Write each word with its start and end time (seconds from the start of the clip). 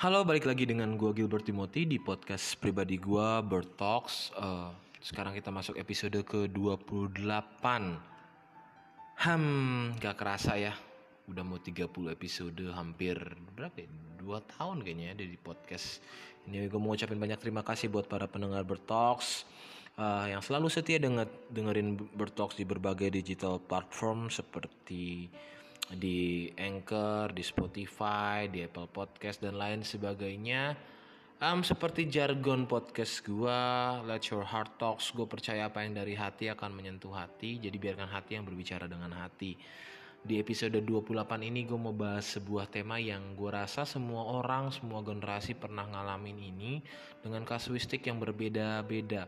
Halo, 0.00 0.24
balik 0.24 0.48
lagi 0.48 0.64
dengan 0.64 0.96
gua 0.96 1.12
Gilbert 1.12 1.44
Timothy 1.44 1.84
di 1.84 2.00
podcast 2.00 2.56
pribadi 2.56 2.96
gua 2.96 3.44
Bird. 3.44 3.76
Eh, 3.76 4.72
sekarang 4.96 5.36
kita 5.36 5.52
masuk 5.52 5.76
episode 5.76 6.16
ke-28. 6.24 7.64
Hmm, 9.20 9.92
gak 10.00 10.16
kerasa 10.16 10.56
ya. 10.56 10.72
Udah 11.28 11.44
mau 11.44 11.60
30 11.60 12.16
episode 12.16 12.64
hampir 12.72 13.20
berapa 13.52 13.76
ya? 13.76 13.92
2 14.24 14.40
tahun 14.56 14.80
kayaknya 14.80 15.12
ya 15.12 15.14
dari 15.20 15.36
podcast. 15.36 16.00
Ini 16.48 16.72
gue 16.72 16.80
mau 16.80 16.96
ucapin 16.96 17.20
banyak 17.20 17.36
terima 17.36 17.60
kasih 17.60 17.92
buat 17.92 18.08
para 18.08 18.24
pendengar 18.24 18.64
Bird 18.64 18.88
eh, 18.88 20.26
yang 20.32 20.40
selalu 20.40 20.72
setia 20.72 20.96
denger, 20.96 21.28
dengerin 21.52 22.00
Bird 22.16 22.32
di 22.56 22.64
berbagai 22.64 23.12
digital 23.12 23.60
platform 23.60 24.32
seperti 24.32 25.28
di 25.94 26.46
Anchor, 26.54 27.34
di 27.34 27.42
Spotify, 27.42 28.46
di 28.46 28.62
Apple 28.62 28.86
Podcast 28.86 29.42
dan 29.42 29.58
lain 29.58 29.82
sebagainya. 29.82 30.78
Um, 31.40 31.64
seperti 31.64 32.04
jargon 32.12 32.68
podcast 32.68 33.24
gua, 33.24 33.96
Let 34.04 34.28
Your 34.28 34.44
Heart 34.44 34.76
Talks, 34.76 35.08
gue 35.16 35.24
percaya 35.24 35.72
apa 35.72 35.80
yang 35.80 35.96
dari 35.96 36.12
hati 36.12 36.52
akan 36.52 36.68
menyentuh 36.76 37.16
hati, 37.16 37.56
jadi 37.56 37.72
biarkan 37.80 38.12
hati 38.12 38.36
yang 38.36 38.44
berbicara 38.44 38.84
dengan 38.84 39.08
hati. 39.16 39.56
Di 40.20 40.36
episode 40.36 40.76
28 40.84 41.40
ini 41.40 41.64
gue 41.64 41.80
mau 41.80 41.96
bahas 41.96 42.36
sebuah 42.36 42.68
tema 42.68 43.00
yang 43.00 43.32
gue 43.32 43.48
rasa 43.48 43.88
semua 43.88 44.36
orang, 44.36 44.68
semua 44.68 45.00
generasi 45.00 45.56
pernah 45.56 45.88
ngalamin 45.88 46.36
ini 46.36 46.72
dengan 47.24 47.40
kasuistik 47.48 48.04
yang 48.04 48.20
berbeda-beda. 48.20 49.24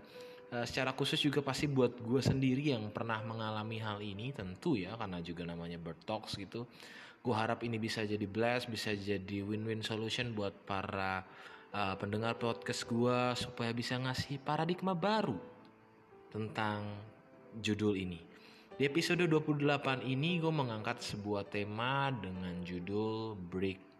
Uh, 0.53 0.69
secara 0.69 0.93
khusus 0.93 1.17
juga 1.17 1.41
pasti 1.41 1.65
buat 1.65 1.97
gue 1.97 2.21
sendiri 2.21 2.77
yang 2.77 2.93
pernah 2.93 3.25
mengalami 3.25 3.81
hal 3.81 4.05
ini 4.05 4.37
tentu 4.37 4.77
ya 4.77 4.93
karena 5.01 5.25
juga 5.25 5.49
namanya 5.49 5.81
bird 5.81 6.05
gitu. 6.37 6.69
Gue 7.25 7.33
harap 7.33 7.65
ini 7.65 7.81
bisa 7.81 8.05
jadi 8.05 8.29
blast 8.29 8.69
bisa 8.69 8.93
jadi 8.93 9.41
win-win 9.41 9.81
solution 9.81 10.37
buat 10.37 10.53
para 10.69 11.25
uh, 11.73 11.97
pendengar 11.97 12.37
podcast 12.37 12.85
gue 12.85 13.19
supaya 13.33 13.73
bisa 13.73 13.97
ngasih 13.97 14.45
paradigma 14.45 14.93
baru 14.93 15.41
tentang 16.29 16.85
judul 17.57 17.97
ini. 17.97 18.21
Di 18.77 18.89
episode 18.89 19.25
28 19.25 20.05
ini 20.05 20.37
gue 20.37 20.53
mengangkat 20.53 21.01
sebuah 21.01 21.49
tema 21.49 22.13
dengan 22.13 22.61
judul 22.61 23.41
break 23.41 23.92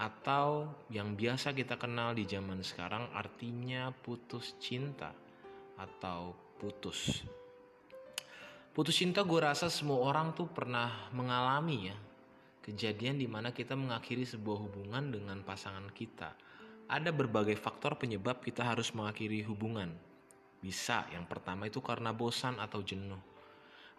atau 0.00 0.64
yang 0.88 1.12
biasa 1.12 1.52
kita 1.52 1.76
kenal 1.76 2.16
di 2.16 2.24
zaman 2.24 2.64
sekarang 2.64 3.12
artinya 3.12 3.92
putus 3.92 4.56
cinta 4.56 5.12
atau 5.76 6.32
putus. 6.56 7.20
Putus 8.72 8.96
cinta 8.96 9.20
gue 9.20 9.40
rasa 9.44 9.68
semua 9.68 10.00
orang 10.00 10.32
tuh 10.32 10.48
pernah 10.48 11.12
mengalami 11.12 11.92
ya 11.92 11.96
kejadian 12.64 13.20
di 13.20 13.28
mana 13.28 13.52
kita 13.52 13.76
mengakhiri 13.76 14.24
sebuah 14.24 14.58
hubungan 14.64 15.12
dengan 15.12 15.44
pasangan 15.44 15.92
kita. 15.92 16.32
Ada 16.88 17.12
berbagai 17.12 17.60
faktor 17.60 18.00
penyebab 18.00 18.40
kita 18.40 18.64
harus 18.64 18.96
mengakhiri 18.96 19.44
hubungan. 19.44 19.92
Bisa, 20.64 21.04
yang 21.12 21.28
pertama 21.28 21.68
itu 21.68 21.84
karena 21.84 22.16
bosan 22.16 22.56
atau 22.56 22.80
jenuh. 22.80 23.20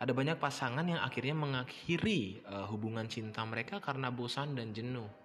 Ada 0.01 0.17
banyak 0.17 0.41
pasangan 0.41 0.81
yang 0.81 1.01
akhirnya 1.01 1.37
mengakhiri 1.37 2.41
uh, 2.49 2.65
hubungan 2.73 3.05
cinta 3.05 3.45
mereka 3.45 3.77
karena 3.77 4.09
bosan 4.09 4.57
dan 4.57 4.73
jenuh 4.73 5.21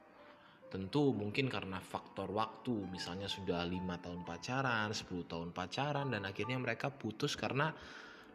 Tentu 0.76 1.16
mungkin 1.16 1.48
karena 1.48 1.80
faktor 1.80 2.28
waktu, 2.36 2.84
misalnya 2.92 3.32
sudah 3.32 3.64
lima 3.64 3.96
tahun 3.96 4.28
pacaran, 4.28 4.92
10 4.92 5.24
tahun 5.24 5.56
pacaran, 5.56 6.12
dan 6.12 6.28
akhirnya 6.28 6.60
mereka 6.60 6.92
putus 6.92 7.32
karena 7.32 7.72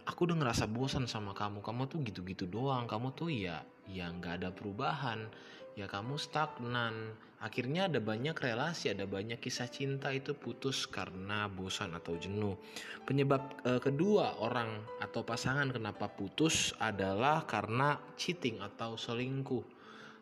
aku 0.10 0.26
udah 0.26 0.42
ngerasa 0.42 0.66
bosan 0.66 1.06
sama 1.06 1.38
kamu. 1.38 1.62
Kamu 1.62 1.86
tuh 1.86 2.02
gitu-gitu 2.02 2.50
doang, 2.50 2.90
kamu 2.90 3.14
tuh 3.14 3.30
ya 3.30 3.62
ya 3.86 4.10
nggak 4.10 4.42
ada 4.42 4.50
perubahan, 4.50 5.30
ya 5.78 5.86
kamu 5.86 6.18
stagnan. 6.18 7.14
Akhirnya 7.46 7.86
ada 7.86 8.02
banyak 8.02 8.34
relasi, 8.34 8.90
ada 8.90 9.06
banyak 9.06 9.38
kisah 9.38 9.70
cinta 9.70 10.10
itu 10.10 10.34
putus 10.34 10.90
karena 10.90 11.46
bosan 11.46 11.94
atau 11.94 12.18
jenuh. 12.18 12.58
Penyebab 13.06 13.62
e, 13.62 13.78
kedua 13.78 14.42
orang 14.42 14.82
atau 14.98 15.22
pasangan 15.22 15.70
kenapa 15.70 16.10
putus 16.10 16.74
adalah 16.82 17.46
karena 17.46 18.02
cheating 18.18 18.66
atau 18.66 18.98
selingkuh. 18.98 19.66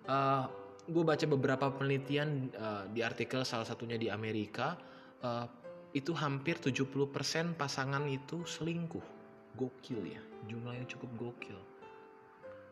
E, 0.03 0.17
gue 0.89 1.03
baca 1.05 1.25
beberapa 1.29 1.69
penelitian 1.71 2.49
uh, 2.57 2.83
di 2.89 3.05
artikel 3.05 3.45
salah 3.45 3.65
satunya 3.65 3.95
di 3.95 4.09
Amerika 4.09 4.75
uh, 5.23 5.45
itu 5.93 6.13
hampir 6.13 6.57
70% 6.57 7.55
pasangan 7.57 8.03
itu 8.09 8.45
selingkuh. 8.45 9.21
Gokil 9.57 10.01
ya 10.05 10.21
jumlahnya 10.45 10.85
cukup 10.89 11.09
gokil. 11.17 11.59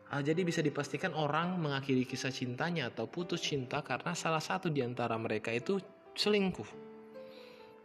Uh, 0.08 0.22
jadi 0.22 0.40
bisa 0.42 0.60
dipastikan 0.64 1.14
orang 1.14 1.58
mengakhiri 1.58 2.02
kisah 2.04 2.32
cintanya 2.32 2.90
atau 2.90 3.06
putus 3.06 3.44
cinta 3.44 3.82
karena 3.86 4.14
salah 4.14 4.42
satu 4.42 4.70
di 4.70 4.82
antara 4.82 5.14
mereka 5.18 5.54
itu 5.54 5.78
selingkuh. 6.14 6.68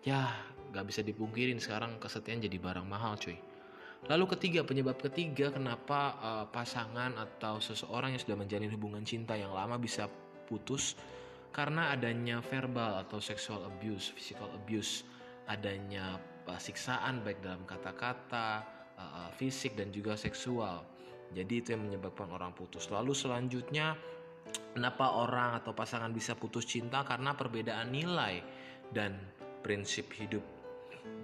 Ya 0.04 0.34
gak 0.74 0.90
bisa 0.90 1.06
dipungkirin 1.06 1.62
sekarang 1.62 2.02
kesetiaan 2.02 2.42
jadi 2.42 2.58
barang 2.58 2.88
mahal 2.90 3.16
cuy. 3.16 3.38
Lalu 4.04 4.36
ketiga, 4.36 4.68
penyebab 4.68 5.00
ketiga 5.00 5.48
kenapa 5.48 6.20
uh, 6.20 6.46
pasangan 6.52 7.16
atau 7.16 7.64
seseorang 7.64 8.12
yang 8.12 8.20
sudah 8.20 8.36
menjalin 8.36 8.68
hubungan 8.76 9.08
cinta 9.08 9.40
yang 9.40 9.56
lama 9.56 9.80
bisa 9.80 10.12
putus 10.46 10.98
karena 11.54 11.94
adanya 11.94 12.42
verbal 12.42 13.06
atau 13.06 13.22
sexual 13.22 13.62
abuse, 13.70 14.10
physical 14.18 14.50
abuse, 14.58 15.06
adanya 15.46 16.18
uh, 16.50 16.58
siksaan 16.58 17.22
baik 17.22 17.46
dalam 17.46 17.62
kata-kata, 17.70 18.50
uh, 18.98 19.30
fisik 19.38 19.78
dan 19.78 19.94
juga 19.94 20.18
seksual. 20.18 20.82
Jadi 21.34 21.54
itu 21.62 21.68
yang 21.78 21.86
menyebabkan 21.86 22.30
orang 22.34 22.54
putus. 22.58 22.90
Lalu 22.90 23.14
selanjutnya 23.14 23.94
kenapa 24.74 25.14
orang 25.14 25.62
atau 25.62 25.78
pasangan 25.78 26.10
bisa 26.10 26.34
putus 26.34 26.66
cinta 26.66 27.06
karena 27.06 27.38
perbedaan 27.38 27.94
nilai 27.94 28.42
dan 28.90 29.18
prinsip 29.62 30.10
hidup 30.18 30.44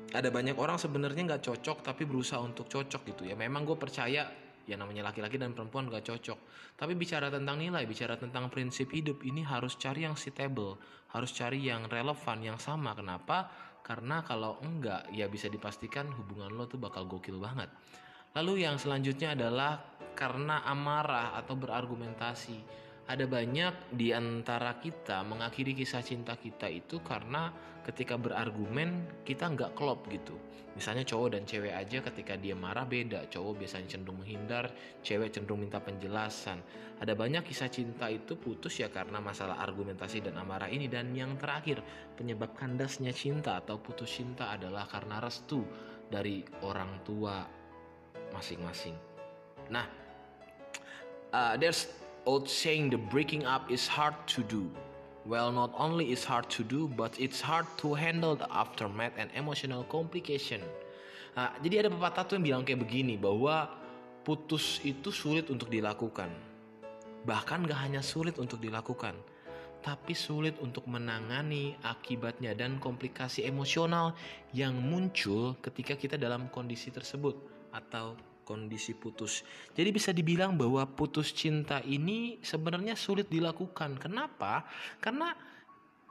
ada 0.09 0.34
banyak 0.34 0.57
orang 0.57 0.81
sebenarnya 0.81 1.36
nggak 1.36 1.44
cocok 1.46 1.86
tapi 1.86 2.03
berusaha 2.09 2.41
untuk 2.41 2.66
cocok 2.66 3.01
gitu 3.13 3.24
ya 3.30 3.36
memang 3.38 3.62
gue 3.66 3.78
percaya 3.78 4.25
ya 4.69 4.78
namanya 4.78 5.09
laki-laki 5.09 5.41
dan 5.41 5.57
perempuan 5.57 5.90
nggak 5.90 6.06
cocok. 6.06 6.40
Tapi 6.78 6.94
bicara 6.94 7.34
tentang 7.34 7.57
nilai 7.57 7.90
bicara 7.90 8.13
tentang 8.22 8.53
prinsip 8.53 8.94
hidup 8.94 9.25
ini 9.25 9.41
harus 9.41 9.74
cari 9.81 10.06
yang 10.06 10.13
suitable 10.13 10.78
harus 11.09 11.34
cari 11.34 11.66
yang 11.66 11.90
relevan 11.90 12.38
yang 12.41 12.59
sama. 12.62 12.94
Kenapa? 12.94 13.50
Karena 13.81 14.22
kalau 14.22 14.62
enggak 14.62 15.09
ya 15.09 15.25
bisa 15.25 15.50
dipastikan 15.50 16.13
hubungan 16.13 16.53
lo 16.53 16.69
tuh 16.69 16.78
bakal 16.78 17.09
gokil 17.09 17.41
banget. 17.41 17.69
Lalu 18.38 18.69
yang 18.69 18.78
selanjutnya 18.78 19.34
adalah 19.34 19.81
karena 20.13 20.62
amarah 20.69 21.34
atau 21.34 21.57
berargumentasi 21.57 22.57
ada 23.09 23.25
banyak 23.25 23.97
di 23.97 24.14
antara 24.14 24.78
kita 24.78 25.25
mengakhiri 25.25 25.74
kisah 25.74 26.06
cinta 26.06 26.38
kita 26.38 26.70
itu 26.70 27.02
karena 27.02 27.50
ketika 27.81 28.22
berargumen 28.22 29.25
kita 29.25 29.50
nggak 29.50 29.74
klop 29.74 30.06
gitu. 30.14 30.38
Misalnya 30.78 31.02
cowok 31.02 31.34
dan 31.34 31.44
cewek 31.50 31.74
aja 31.74 32.06
ketika 32.06 32.38
dia 32.38 32.53
marah 32.53 32.86
beda. 32.86 33.25
Cowok 33.34 33.66
biasanya 33.66 33.98
cenderung 33.98 34.22
menghindar, 34.22 34.69
cewek 35.02 35.34
cenderung 35.34 35.66
minta 35.66 35.81
penjelasan. 35.81 36.62
Ada 37.02 37.18
banyak 37.18 37.42
kisah 37.50 37.74
cinta 37.74 38.14
itu 38.14 38.38
putus 38.38 38.78
ya 38.78 38.94
karena 38.94 39.18
masalah 39.18 39.58
argumentasi 39.58 40.22
dan 40.22 40.38
amarah 40.38 40.69
ini. 40.69 40.86
Dan 40.86 41.12
yang 41.18 41.34
terakhir 41.42 41.81
penyebab 42.14 42.53
kandasnya 42.53 43.09
cinta 43.09 43.58
atau 43.58 43.81
putus 43.81 44.14
cinta 44.14 44.53
adalah 44.53 44.86
karena 44.86 45.18
restu 45.18 45.66
dari 46.14 46.46
orang 46.62 47.02
tua 47.02 47.42
masing-masing. 48.38 48.94
Nah, 49.74 49.90
uh, 51.34 51.58
there's 51.58 51.99
old 52.30 52.46
saying 52.46 52.94
the 52.94 53.02
breaking 53.10 53.42
up 53.50 53.66
is 53.74 53.90
hard 53.90 54.14
to 54.30 54.46
do. 54.46 54.70
Well, 55.26 55.50
not 55.50 55.74
only 55.74 56.14
is 56.14 56.22
hard 56.22 56.46
to 56.54 56.62
do, 56.62 56.86
but 56.86 57.18
it's 57.18 57.42
hard 57.42 57.66
to 57.82 57.98
handle 57.98 58.38
the 58.38 58.46
aftermath 58.54 59.18
and 59.18 59.34
emotional 59.34 59.82
complication. 59.90 60.62
Nah, 61.34 61.58
jadi 61.66 61.86
ada 61.86 61.90
pepatah 61.90 62.30
tuh 62.30 62.38
yang 62.38 62.46
bilang 62.46 62.62
kayak 62.70 62.86
begini 62.86 63.18
bahwa 63.18 63.74
putus 64.22 64.78
itu 64.86 65.10
sulit 65.10 65.50
untuk 65.50 65.74
dilakukan. 65.74 66.30
Bahkan 67.26 67.66
gak 67.66 67.82
hanya 67.82 68.06
sulit 68.06 68.38
untuk 68.38 68.62
dilakukan, 68.62 69.18
tapi 69.82 70.14
sulit 70.14 70.54
untuk 70.62 70.86
menangani 70.86 71.74
akibatnya 71.82 72.54
dan 72.54 72.78
komplikasi 72.78 73.50
emosional 73.50 74.14
yang 74.54 74.78
muncul 74.78 75.58
ketika 75.66 75.98
kita 75.98 76.16
dalam 76.16 76.46
kondisi 76.54 76.94
tersebut 76.94 77.34
atau 77.74 78.14
kondisi 78.50 78.98
putus. 78.98 79.46
Jadi 79.78 79.94
bisa 79.94 80.10
dibilang 80.10 80.57
bahwa 80.57 80.81
putus 80.90 81.30
cinta 81.30 81.86
ini 81.86 82.42
sebenarnya 82.42 82.98
sulit 82.98 83.30
dilakukan. 83.30 84.01
Kenapa? 84.01 84.66
Karena 84.98 85.38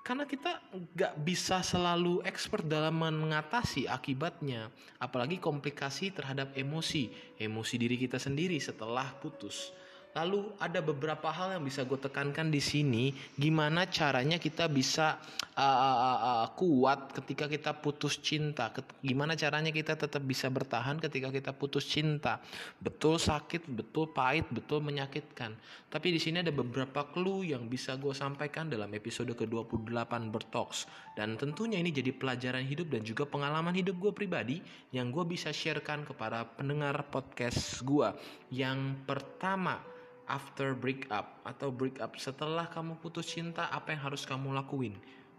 karena 0.06 0.24
kita 0.24 0.62
nggak 0.72 1.14
bisa 1.20 1.60
selalu 1.60 2.22
expert 2.22 2.64
dalam 2.64 2.96
mengatasi 3.02 3.90
akibatnya, 3.90 4.70
apalagi 5.02 5.36
komplikasi 5.42 6.14
terhadap 6.14 6.54
emosi, 6.56 7.10
emosi 7.36 7.74
diri 7.76 7.98
kita 7.98 8.16
sendiri 8.16 8.56
setelah 8.56 9.04
putus. 9.20 9.74
Lalu 10.18 10.50
ada 10.58 10.82
beberapa 10.82 11.30
hal 11.30 11.54
yang 11.54 11.62
bisa 11.62 11.86
gue 11.86 11.94
tekankan 11.94 12.50
di 12.50 12.58
sini, 12.58 13.14
gimana 13.38 13.86
caranya 13.86 14.34
kita 14.34 14.66
bisa 14.66 15.14
uh, 15.54 15.78
uh, 15.78 16.18
uh, 16.18 16.46
kuat 16.58 17.14
ketika 17.14 17.46
kita 17.46 17.70
putus 17.78 18.18
cinta, 18.18 18.74
gimana 18.98 19.38
caranya 19.38 19.70
kita 19.70 19.94
tetap 19.94 20.18
bisa 20.26 20.50
bertahan 20.50 20.98
ketika 20.98 21.30
kita 21.30 21.54
putus 21.54 21.86
cinta. 21.86 22.42
Betul 22.82 23.22
sakit, 23.22 23.70
betul 23.70 24.10
pahit, 24.10 24.50
betul 24.50 24.82
menyakitkan. 24.82 25.54
Tapi 25.86 26.10
di 26.10 26.18
sini 26.18 26.42
ada 26.42 26.50
beberapa 26.50 27.06
clue 27.14 27.54
yang 27.54 27.70
bisa 27.70 27.94
gue 27.94 28.10
sampaikan 28.10 28.66
dalam 28.66 28.90
episode 28.90 29.30
ke-28 29.38 30.12
Bertox. 30.34 30.90
Dan 31.14 31.38
tentunya 31.38 31.78
ini 31.78 31.94
jadi 31.94 32.10
pelajaran 32.10 32.66
hidup 32.66 32.90
dan 32.90 33.06
juga 33.06 33.22
pengalaman 33.22 33.70
hidup 33.70 34.02
gue 34.02 34.10
pribadi 34.10 34.58
yang 34.90 35.14
gue 35.14 35.22
bisa 35.22 35.54
sharekan 35.54 36.02
kepada 36.02 36.42
pendengar 36.58 37.06
podcast 37.06 37.86
gue. 37.86 38.10
Yang 38.50 38.98
pertama, 39.06 39.78
after 40.28 40.76
break 40.76 41.08
up 41.08 41.40
atau 41.42 41.72
break 41.72 41.98
up. 41.98 42.14
Setelah 42.20 42.68
kamu 42.68 43.00
putus 43.00 43.32
cinta 43.32 43.66
apa 43.72 43.96
yang 43.96 44.12
harus 44.12 44.28
kamu 44.28 44.54
lakuin? 44.54 44.94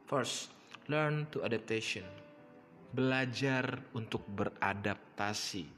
First 0.09 0.51
learn 0.89 1.30
to 1.30 1.45
adaptation. 1.45 2.03
Belajar 2.89 3.77
untuk 3.94 4.25
beradaptasi. 4.33 5.77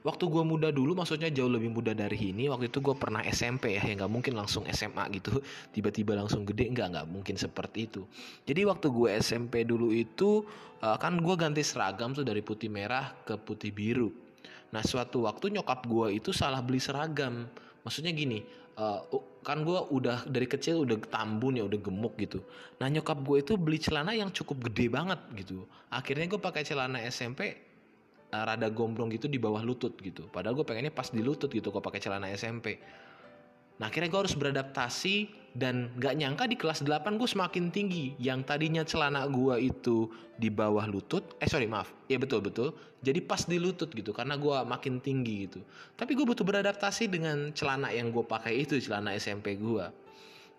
Waktu 0.00 0.24
gue 0.32 0.44
muda 0.48 0.72
dulu 0.72 0.96
maksudnya 0.96 1.28
jauh 1.28 1.52
lebih 1.52 1.76
muda 1.76 1.92
dari 1.92 2.32
ini 2.32 2.48
waktu 2.48 2.72
itu 2.72 2.80
gue 2.80 2.96
pernah 2.96 3.20
SMP 3.20 3.76
ya 3.76 3.84
yang 3.84 4.00
nggak 4.00 4.12
mungkin 4.12 4.34
langsung 4.34 4.64
SMA 4.72 5.06
gitu. 5.20 5.38
Tiba-tiba 5.76 6.16
langsung 6.16 6.42
gede 6.48 6.72
nggak 6.72 6.88
nggak 6.96 7.06
mungkin 7.06 7.36
seperti 7.36 7.86
itu. 7.86 8.02
Jadi 8.48 8.64
waktu 8.64 8.88
gue 8.88 9.08
SMP 9.20 9.62
dulu 9.62 9.92
itu 9.92 10.42
eh, 10.82 10.96
kan 10.96 11.20
gue 11.20 11.34
ganti 11.36 11.60
seragam 11.60 12.16
tuh 12.16 12.24
dari 12.24 12.40
putih 12.40 12.72
merah 12.72 13.12
ke 13.22 13.36
putih 13.36 13.70
biru 13.70 14.29
Nah 14.70 14.82
suatu 14.86 15.26
waktu 15.26 15.58
nyokap 15.58 15.86
gue 15.86 16.18
itu 16.22 16.30
salah 16.30 16.62
beli 16.62 16.78
seragam. 16.78 17.46
Maksudnya 17.82 18.12
gini, 18.14 18.44
uh, 18.78 19.02
kan 19.40 19.64
gue 19.64 19.78
udah 19.90 20.28
dari 20.28 20.44
kecil 20.46 20.84
udah 20.84 21.00
tambun 21.10 21.58
ya 21.58 21.64
udah 21.66 21.80
gemuk 21.80 22.14
gitu. 22.20 22.44
Nah 22.78 22.86
nyokap 22.86 23.18
gue 23.24 23.42
itu 23.42 23.52
beli 23.58 23.78
celana 23.80 24.14
yang 24.14 24.30
cukup 24.30 24.70
gede 24.70 24.92
banget 24.92 25.20
gitu. 25.34 25.66
Akhirnya 25.90 26.30
gue 26.30 26.40
pakai 26.40 26.62
celana 26.62 27.02
SMP 27.08 27.40
uh, 28.30 28.36
eh, 28.36 28.42
rada 28.46 28.68
gombrong 28.70 29.10
gitu 29.10 29.26
di 29.26 29.40
bawah 29.42 29.60
lutut 29.64 29.98
gitu. 29.98 30.30
Padahal 30.30 30.54
gue 30.54 30.66
pengennya 30.66 30.94
pas 30.94 31.10
di 31.10 31.20
lutut 31.20 31.50
gitu 31.50 31.74
kok 31.74 31.82
pakai 31.82 32.00
celana 32.00 32.30
SMP. 32.30 32.78
Nah 33.80 33.88
akhirnya 33.88 34.12
gue 34.12 34.20
harus 34.28 34.36
beradaptasi 34.36 35.40
dan 35.56 35.90
gak 35.98 36.14
nyangka 36.14 36.44
di 36.46 36.54
kelas 36.54 36.84
8 36.84 37.16
gue 37.16 37.24
semakin 37.24 37.72
tinggi. 37.72 38.14
Yang 38.20 38.40
tadinya 38.46 38.84
celana 38.84 39.24
gue 39.26 39.72
itu 39.72 40.12
di 40.36 40.52
bawah 40.52 40.84
lutut, 40.84 41.34
eh 41.40 41.48
sorry 41.48 41.66
maaf, 41.66 41.90
ya 42.06 42.20
betul 42.20 42.44
betul. 42.44 42.76
Jadi 43.00 43.24
pas 43.24 43.40
di 43.48 43.56
lutut 43.56 43.88
gitu 43.90 44.12
karena 44.12 44.36
gue 44.36 44.56
makin 44.68 45.00
tinggi 45.00 45.48
gitu. 45.48 45.64
Tapi 45.96 46.12
gue 46.12 46.28
butuh 46.28 46.44
beradaptasi 46.44 47.08
dengan 47.08 47.50
celana 47.56 47.88
yang 47.90 48.12
gue 48.12 48.22
pakai 48.22 48.68
itu 48.68 48.76
celana 48.78 49.16
SMP 49.16 49.56
gue. 49.56 49.88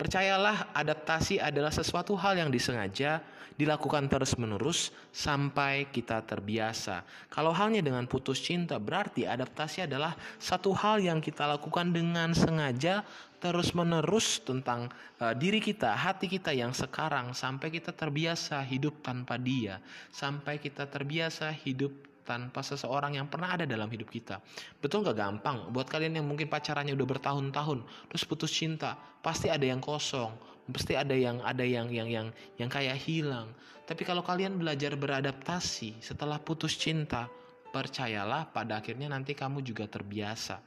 Percayalah, 0.02 0.74
adaptasi 0.74 1.38
adalah 1.38 1.70
sesuatu 1.70 2.18
hal 2.18 2.34
yang 2.34 2.50
disengaja 2.50 3.22
dilakukan 3.54 4.10
terus-menerus 4.10 4.90
sampai 5.14 5.94
kita 5.94 6.26
terbiasa. 6.26 7.06
Kalau 7.30 7.54
halnya 7.54 7.86
dengan 7.86 8.10
putus 8.10 8.42
cinta, 8.42 8.82
berarti 8.82 9.30
adaptasi 9.30 9.86
adalah 9.86 10.18
satu 10.42 10.74
hal 10.74 11.06
yang 11.06 11.22
kita 11.22 11.46
lakukan 11.46 11.94
dengan 11.94 12.34
sengaja 12.34 13.06
terus-menerus 13.38 14.42
tentang 14.42 14.90
uh, 15.22 15.38
diri 15.38 15.62
kita, 15.62 15.94
hati 15.94 16.26
kita 16.26 16.50
yang 16.50 16.74
sekarang 16.74 17.38
sampai 17.38 17.70
kita 17.70 17.94
terbiasa 17.94 18.58
hidup 18.66 19.06
tanpa 19.06 19.38
dia, 19.38 19.78
sampai 20.10 20.58
kita 20.58 20.90
terbiasa 20.90 21.54
hidup 21.62 22.11
tanpa 22.32 22.64
seseorang 22.64 23.20
yang 23.20 23.28
pernah 23.28 23.60
ada 23.60 23.68
dalam 23.68 23.92
hidup 23.92 24.08
kita. 24.08 24.40
Betul 24.80 25.04
gak 25.04 25.20
gampang? 25.20 25.68
Buat 25.76 25.92
kalian 25.92 26.24
yang 26.24 26.28
mungkin 26.32 26.48
pacarannya 26.48 26.96
udah 26.96 27.08
bertahun-tahun, 27.12 27.84
terus 28.08 28.24
putus 28.24 28.56
cinta, 28.56 28.96
pasti 29.20 29.52
ada 29.52 29.68
yang 29.68 29.84
kosong, 29.84 30.32
pasti 30.72 30.96
ada 30.96 31.12
yang 31.12 31.44
ada 31.44 31.68
yang 31.68 31.92
yang 31.92 32.08
yang 32.08 32.28
yang 32.56 32.70
kayak 32.72 32.96
hilang. 33.04 33.52
Tapi 33.84 34.08
kalau 34.08 34.24
kalian 34.24 34.56
belajar 34.56 34.96
beradaptasi 34.96 36.00
setelah 36.00 36.40
putus 36.40 36.80
cinta, 36.80 37.28
percayalah 37.76 38.48
pada 38.48 38.80
akhirnya 38.80 39.12
nanti 39.12 39.36
kamu 39.36 39.60
juga 39.60 39.84
terbiasa. 39.92 40.64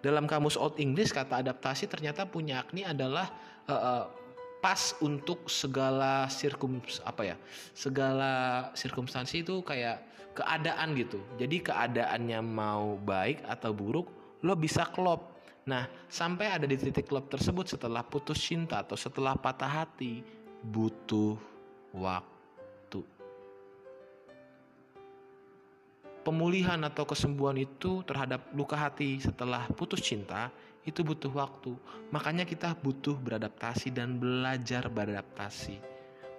Dalam 0.00 0.24
kamus 0.24 0.56
Old 0.56 0.80
English 0.80 1.12
kata 1.12 1.44
adaptasi 1.44 1.88
ternyata 1.88 2.24
punya 2.28 2.64
arti 2.64 2.84
adalah 2.84 3.28
uh, 3.68 3.72
uh, 3.72 4.04
pas 4.64 4.96
untuk 5.04 5.44
segala 5.52 6.24
sirkum 6.32 6.80
apa 7.04 7.22
ya 7.28 7.36
segala 7.76 8.32
sirkumstansi 8.72 9.44
itu 9.44 9.60
kayak 9.60 10.00
keadaan 10.34 10.98
gitu. 10.98 11.22
Jadi 11.38 11.62
keadaannya 11.62 12.40
mau 12.42 12.98
baik 12.98 13.46
atau 13.46 13.70
buruk, 13.70 14.10
lo 14.42 14.58
bisa 14.58 14.88
klop. 14.90 15.36
Nah, 15.64 15.88
sampai 16.10 16.60
ada 16.60 16.66
di 16.68 16.76
titik 16.76 17.08
klop 17.08 17.30
tersebut 17.32 17.76
setelah 17.76 18.04
putus 18.04 18.36
cinta 18.36 18.84
atau 18.84 18.98
setelah 18.98 19.38
patah 19.38 19.84
hati, 19.84 20.20
butuh 20.60 21.38
waktu. 21.94 22.33
Pemulihan 26.24 26.80
atau 26.80 27.04
kesembuhan 27.04 27.60
itu 27.60 28.00
terhadap 28.08 28.48
luka 28.56 28.80
hati 28.80 29.20
setelah 29.20 29.68
putus 29.76 30.00
cinta 30.00 30.48
itu 30.88 31.04
butuh 31.04 31.28
waktu. 31.28 31.76
Makanya 32.08 32.48
kita 32.48 32.72
butuh 32.80 33.20
beradaptasi 33.20 33.92
dan 33.92 34.16
belajar 34.16 34.88
beradaptasi. 34.88 35.84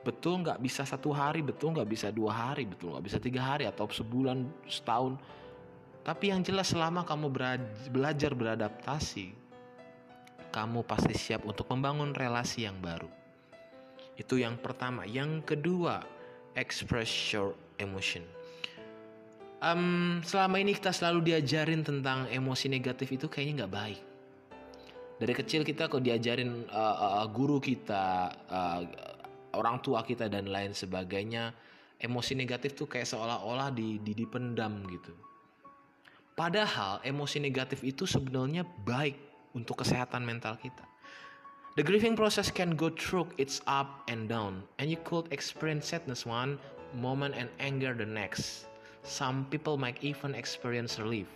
Betul 0.01 0.41
nggak 0.41 0.57
bisa 0.57 0.89
satu 0.89 1.13
hari 1.13 1.45
betul 1.45 1.77
nggak 1.77 1.85
bisa 1.85 2.09
dua 2.09 2.33
hari 2.33 2.65
betul 2.65 2.97
nggak 2.97 3.05
bisa 3.05 3.17
tiga 3.21 3.45
hari 3.45 3.69
atau 3.69 3.85
sebulan 3.85 4.49
setahun. 4.65 5.21
Tapi 6.01 6.33
yang 6.33 6.41
jelas 6.41 6.73
selama 6.73 7.05
kamu 7.05 7.29
belajar 7.93 8.33
beradaptasi 8.33 9.37
kamu 10.49 10.81
pasti 10.81 11.13
siap 11.13 11.45
untuk 11.45 11.69
membangun 11.69 12.17
relasi 12.17 12.65
yang 12.65 12.81
baru. 12.81 13.09
Itu 14.17 14.41
yang 14.41 14.57
pertama. 14.57 15.05
Yang 15.05 15.45
kedua 15.45 16.01
express 16.57 17.09
your 17.29 17.53
emotion 17.77 18.25
um, 19.65 20.21
selama 20.21 20.61
ini 20.61 20.77
kita 20.77 20.93
selalu 20.93 21.33
diajarin 21.33 21.81
tentang 21.81 22.29
emosi 22.29 22.69
negatif 22.69 23.17
itu 23.17 23.25
kayaknya 23.25 23.65
nggak 23.65 23.73
baik. 23.73 24.01
Dari 25.15 25.33
kecil 25.33 25.61
kita 25.63 25.87
kok 25.87 26.03
diajarin 26.03 26.67
uh, 26.69 27.23
uh, 27.23 27.27
guru 27.31 27.57
kita 27.57 28.29
uh, 28.51 28.81
orang 29.55 29.79
tua 29.79 30.03
kita 30.03 30.27
dan 30.27 30.51
lain 30.51 30.75
sebagainya 30.75 31.55
emosi 32.03 32.35
negatif 32.35 32.75
tuh 32.75 32.91
kayak 32.91 33.07
seolah-olah 33.07 33.71
di, 33.71 34.03
di 34.03 34.11
dipendam 34.11 34.83
gitu. 34.91 35.15
Padahal 36.35 36.99
emosi 37.07 37.39
negatif 37.39 37.79
itu 37.87 38.03
sebenarnya 38.03 38.67
baik 38.83 39.15
untuk 39.55 39.79
kesehatan 39.79 40.27
mental 40.27 40.59
kita. 40.59 40.83
The 41.79 41.83
grieving 41.83 42.19
process 42.19 42.51
can 42.51 42.75
go 42.75 42.91
through 42.91 43.31
its 43.39 43.63
up 43.67 44.03
and 44.11 44.27
down, 44.27 44.63
and 44.79 44.91
you 44.91 44.99
could 45.07 45.31
experience 45.31 45.87
sadness 45.87 46.27
one 46.27 46.59
moment 46.95 47.39
and 47.39 47.47
anger 47.63 47.95
the 47.95 48.07
next. 48.07 48.67
Some 49.05 49.45
people 49.53 49.77
might 49.77 50.01
even 50.01 50.33
experience 50.33 50.97
relief. 50.97 51.29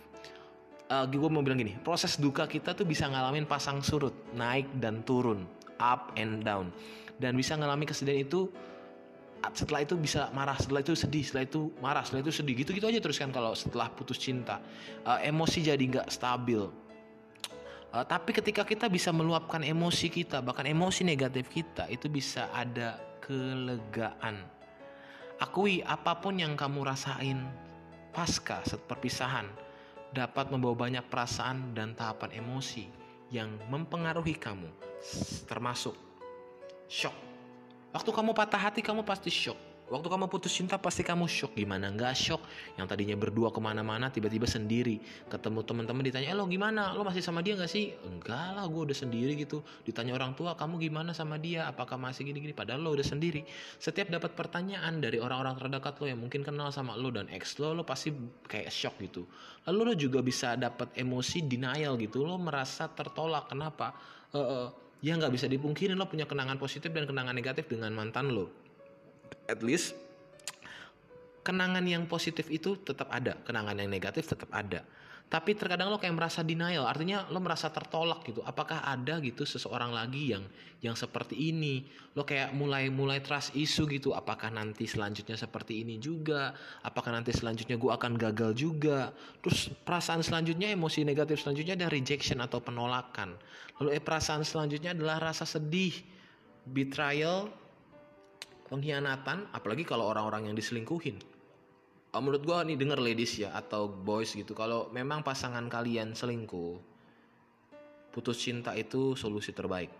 Uh, 0.90 1.06
gue 1.06 1.30
mau 1.30 1.38
bilang 1.38 1.62
gini, 1.62 1.78
proses 1.86 2.18
duka 2.18 2.50
kita 2.50 2.74
tuh 2.74 2.82
bisa 2.82 3.06
ngalamin 3.06 3.46
pasang 3.46 3.78
surut, 3.78 4.10
naik 4.34 4.66
dan 4.82 5.06
turun, 5.06 5.46
up 5.78 6.10
and 6.18 6.42
down. 6.42 6.74
Dan 7.22 7.38
bisa 7.38 7.54
ngalami 7.54 7.86
kesedihan 7.86 8.26
itu 8.26 8.50
setelah 9.54 9.86
itu 9.86 9.94
bisa 9.96 10.28
marah 10.34 10.58
setelah 10.58 10.84
itu 10.84 10.92
sedih 10.98 11.24
setelah 11.24 11.44
itu 11.46 11.70
marah 11.78 12.02
setelah 12.02 12.26
itu 12.26 12.34
sedih. 12.34 12.54
Gitu 12.58 12.74
gitu 12.74 12.90
aja 12.90 12.98
terus 12.98 13.22
kan 13.22 13.30
kalau 13.30 13.54
setelah 13.54 13.86
putus 13.94 14.18
cinta. 14.18 14.58
Uh, 15.06 15.22
emosi 15.22 15.62
jadi 15.62 15.78
nggak 15.78 16.10
stabil. 16.10 16.66
Uh, 17.94 18.02
tapi 18.02 18.34
ketika 18.34 18.66
kita 18.66 18.90
bisa 18.90 19.14
meluapkan 19.14 19.62
emosi 19.62 20.10
kita 20.10 20.42
bahkan 20.42 20.66
emosi 20.66 21.06
negatif 21.06 21.46
kita 21.46 21.86
itu 21.86 22.10
bisa 22.10 22.50
ada 22.50 22.98
kelegaan 23.22 24.42
akui 25.40 25.80
apa 25.80 26.20
pun 26.20 26.36
yang 26.36 26.52
kamu 26.52 26.84
rasain 26.84 27.40
pasca 28.12 28.60
perpisahan 28.84 29.48
dapat 30.12 30.52
membawa 30.52 30.86
banyak 30.86 31.06
perasaan 31.08 31.72
dan 31.72 31.96
tahapan 31.96 32.44
emosi 32.44 32.84
yang 33.32 33.48
mempengaruhi 33.70 34.36
kamu 34.36 34.68
termasuk 35.46 35.94
shock. 36.90 37.14
Waktu 37.90 38.10
kamu 38.10 38.30
patah 38.34 38.58
hati 38.70 38.82
kamu 38.82 39.06
pasti 39.06 39.30
shock. 39.30 39.69
Waktu 39.90 40.06
kamu 40.06 40.30
putus 40.30 40.54
cinta 40.54 40.78
pasti 40.78 41.02
kamu 41.02 41.26
shock 41.26 41.58
gimana? 41.58 41.90
Nggak 41.90 42.14
shock. 42.14 42.38
Yang 42.78 42.94
tadinya 42.94 43.18
berdua 43.18 43.50
ke 43.50 43.58
mana-mana 43.58 44.06
tiba-tiba 44.06 44.46
sendiri. 44.46 45.02
Ketemu 45.26 45.66
teman-teman 45.66 46.06
ditanya, 46.06 46.30
eh 46.30 46.36
lo 46.38 46.46
gimana? 46.46 46.94
Lo 46.94 47.02
masih 47.02 47.18
sama 47.18 47.42
dia 47.42 47.58
nggak 47.58 47.66
sih? 47.66 47.90
Enggak 48.06 48.54
lah, 48.54 48.70
gue 48.70 48.82
udah 48.86 48.94
sendiri 48.94 49.34
gitu. 49.34 49.66
Ditanya 49.82 50.14
orang 50.14 50.38
tua, 50.38 50.54
kamu 50.54 50.78
gimana 50.78 51.10
sama 51.10 51.42
dia? 51.42 51.66
Apakah 51.66 51.98
masih 51.98 52.22
gini-gini? 52.22 52.54
Padahal 52.54 52.86
lo 52.86 52.94
udah 52.94 53.02
sendiri. 53.02 53.42
Setiap 53.82 54.14
dapat 54.14 54.38
pertanyaan 54.38 55.02
dari 55.02 55.18
orang-orang 55.18 55.58
terdekat 55.58 55.98
lo 55.98 56.06
yang 56.06 56.22
mungkin 56.22 56.46
kenal 56.46 56.70
sama 56.70 56.94
lo 56.94 57.10
dan 57.10 57.26
ex 57.26 57.58
lo, 57.58 57.74
lo 57.74 57.82
pasti 57.82 58.14
kayak 58.46 58.70
shock 58.70 58.94
gitu. 59.02 59.26
Lalu 59.66 59.90
lo 59.90 59.94
juga 59.98 60.22
bisa 60.22 60.54
dapat 60.54 60.94
emosi 60.94 61.50
denial 61.50 61.98
gitu. 61.98 62.22
Lo 62.22 62.38
merasa 62.38 62.86
tertolak. 62.86 63.50
Kenapa? 63.50 63.90
Uh, 64.30 64.38
uh, 64.38 64.66
ya 65.02 65.18
nggak 65.18 65.34
bisa 65.34 65.50
dipungkiri 65.50 65.98
lo 65.98 66.06
punya 66.06 66.30
kenangan 66.30 66.62
positif 66.62 66.94
dan 66.94 67.10
kenangan 67.10 67.34
negatif 67.34 67.66
dengan 67.66 67.90
mantan 67.90 68.30
lo 68.30 68.69
at 69.48 69.60
least 69.60 69.96
kenangan 71.40 71.82
yang 71.82 72.04
positif 72.06 72.46
itu 72.52 72.78
tetap 72.80 73.08
ada. 73.10 73.36
Kenangan 73.42 73.76
yang 73.80 73.90
negatif 73.90 74.28
tetap 74.28 74.52
ada. 74.52 74.84
Tapi 75.30 75.54
terkadang 75.54 75.94
lo 75.94 76.02
kayak 76.02 76.18
merasa 76.18 76.42
denial. 76.42 76.90
Artinya 76.90 77.22
lo 77.30 77.38
merasa 77.38 77.70
tertolak 77.70 78.26
gitu. 78.26 78.42
Apakah 78.42 78.82
ada 78.82 79.22
gitu 79.22 79.46
seseorang 79.46 79.94
lagi 79.94 80.34
yang 80.34 80.42
yang 80.82 80.98
seperti 80.98 81.38
ini? 81.54 81.86
Lo 82.18 82.26
kayak 82.26 82.50
mulai 82.50 82.90
mulai 82.90 83.22
trust 83.22 83.54
isu 83.54 83.86
gitu. 83.94 84.10
Apakah 84.10 84.50
nanti 84.50 84.90
selanjutnya 84.90 85.38
seperti 85.38 85.86
ini 85.86 86.02
juga? 86.02 86.50
Apakah 86.82 87.14
nanti 87.14 87.30
selanjutnya 87.30 87.78
gue 87.78 87.92
akan 87.94 88.18
gagal 88.18 88.58
juga? 88.58 89.14
Terus 89.38 89.70
perasaan 89.86 90.26
selanjutnya 90.26 90.74
emosi 90.74 91.06
negatif 91.06 91.46
selanjutnya 91.46 91.78
ada 91.78 91.88
rejection 91.94 92.42
atau 92.42 92.58
penolakan. 92.58 93.38
Lalu 93.78 93.94
eh, 93.94 94.02
perasaan 94.02 94.42
selanjutnya 94.42 94.98
adalah 94.98 95.30
rasa 95.30 95.46
sedih 95.46 95.94
betrayal 96.66 97.54
pengkhianatan 98.70 99.50
apalagi 99.50 99.82
kalau 99.82 100.06
orang-orang 100.08 100.48
yang 100.48 100.56
diselingkuhin. 100.56 101.18
Uh, 102.10 102.22
menurut 102.22 102.42
gue 102.42 102.56
nih 102.72 102.78
denger 102.78 102.98
ladies 103.02 103.38
ya 103.38 103.54
atau 103.54 103.86
boys 103.86 104.34
gitu 104.34 104.50
kalau 104.50 104.90
memang 104.90 105.22
pasangan 105.22 105.62
kalian 105.70 106.10
selingkuh 106.14 106.78
putus 108.10 108.42
cinta 108.42 108.74
itu 108.74 109.14
solusi 109.14 109.54
terbaik. 109.54 109.90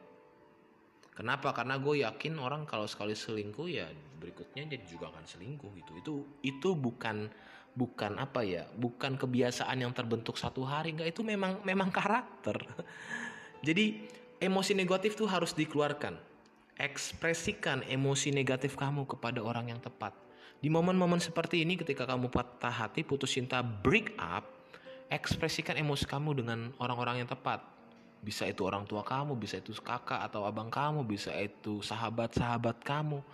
Kenapa? 1.14 1.54
Karena 1.54 1.78
gue 1.78 2.02
yakin 2.02 2.34
orang 2.40 2.66
kalau 2.66 2.86
sekali 2.90 3.14
selingkuh 3.14 3.68
ya 3.70 3.86
berikutnya 4.18 4.66
jadi 4.66 4.84
juga 4.86 5.10
akan 5.14 5.26
selingkuh 5.26 5.70
gitu. 5.78 5.92
Itu 5.98 6.14
itu 6.42 6.68
bukan 6.74 7.30
bukan 7.70 8.18
apa 8.18 8.42
ya 8.42 8.66
bukan 8.74 9.14
kebiasaan 9.14 9.78
yang 9.78 9.94
terbentuk 9.94 10.34
satu 10.34 10.66
hari 10.66 10.94
enggak. 10.94 11.14
Itu 11.14 11.22
memang 11.22 11.62
memang 11.62 11.94
karakter. 11.94 12.58
Jadi 13.66 14.08
emosi 14.40 14.72
negatif 14.72 15.14
tuh 15.14 15.28
harus 15.28 15.52
dikeluarkan 15.52 16.29
ekspresikan 16.80 17.84
emosi 17.84 18.32
negatif 18.32 18.72
kamu 18.80 19.04
kepada 19.04 19.44
orang 19.44 19.68
yang 19.68 19.80
tepat 19.84 20.16
di 20.60 20.68
momen-momen 20.68 21.16
seperti 21.16 21.64
ini 21.64 21.80
ketika 21.80 22.04
kamu 22.04 22.28
patah 22.28 22.68
hati, 22.68 23.00
putus 23.00 23.32
cinta, 23.32 23.64
break 23.64 24.12
up, 24.20 24.44
ekspresikan 25.08 25.72
emosi 25.80 26.04
kamu 26.04 26.44
dengan 26.44 26.68
orang-orang 26.76 27.24
yang 27.24 27.28
tepat. 27.32 27.64
Bisa 28.20 28.44
itu 28.44 28.68
orang 28.68 28.84
tua 28.84 29.00
kamu, 29.00 29.40
bisa 29.40 29.56
itu 29.56 29.72
kakak 29.80 30.20
atau 30.20 30.44
abang 30.44 30.68
kamu, 30.68 31.00
bisa 31.08 31.32
itu 31.40 31.80
sahabat-sahabat 31.80 32.84
kamu. 32.84 33.24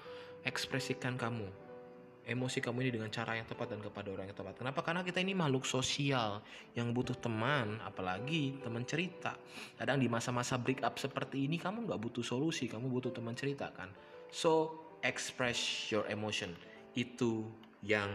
Ekspresikan 0.47 1.19
kamu. 1.19 1.51
Emosi 2.27 2.59
kamu 2.59 2.83
ini 2.83 2.91
dengan 2.99 3.07
cara 3.07 3.39
yang 3.39 3.47
tepat 3.47 3.71
dan 3.71 3.79
kepada 3.79 4.11
orang 4.11 4.27
yang 4.27 4.35
tepat. 4.35 4.59
Kenapa? 4.59 4.83
Karena 4.83 5.07
kita 5.07 5.23
ini 5.23 5.31
makhluk 5.31 5.63
sosial 5.63 6.43
yang 6.75 6.91
butuh 6.91 7.15
teman, 7.15 7.79
apalagi 7.87 8.59
teman 8.67 8.83
cerita. 8.83 9.39
Kadang 9.79 10.03
di 10.03 10.11
masa-masa 10.11 10.59
break 10.59 10.83
up 10.83 10.99
seperti 10.99 11.47
ini 11.47 11.55
kamu 11.55 11.87
nggak 11.87 12.03
butuh 12.03 12.27
solusi, 12.27 12.67
kamu 12.67 12.91
butuh 12.91 13.15
teman 13.15 13.39
cerita 13.39 13.71
kan. 13.71 13.95
So, 14.35 14.75
express 15.07 15.87
your 15.95 16.03
emotion 16.11 16.51
itu 16.99 17.47
yang 17.87 18.11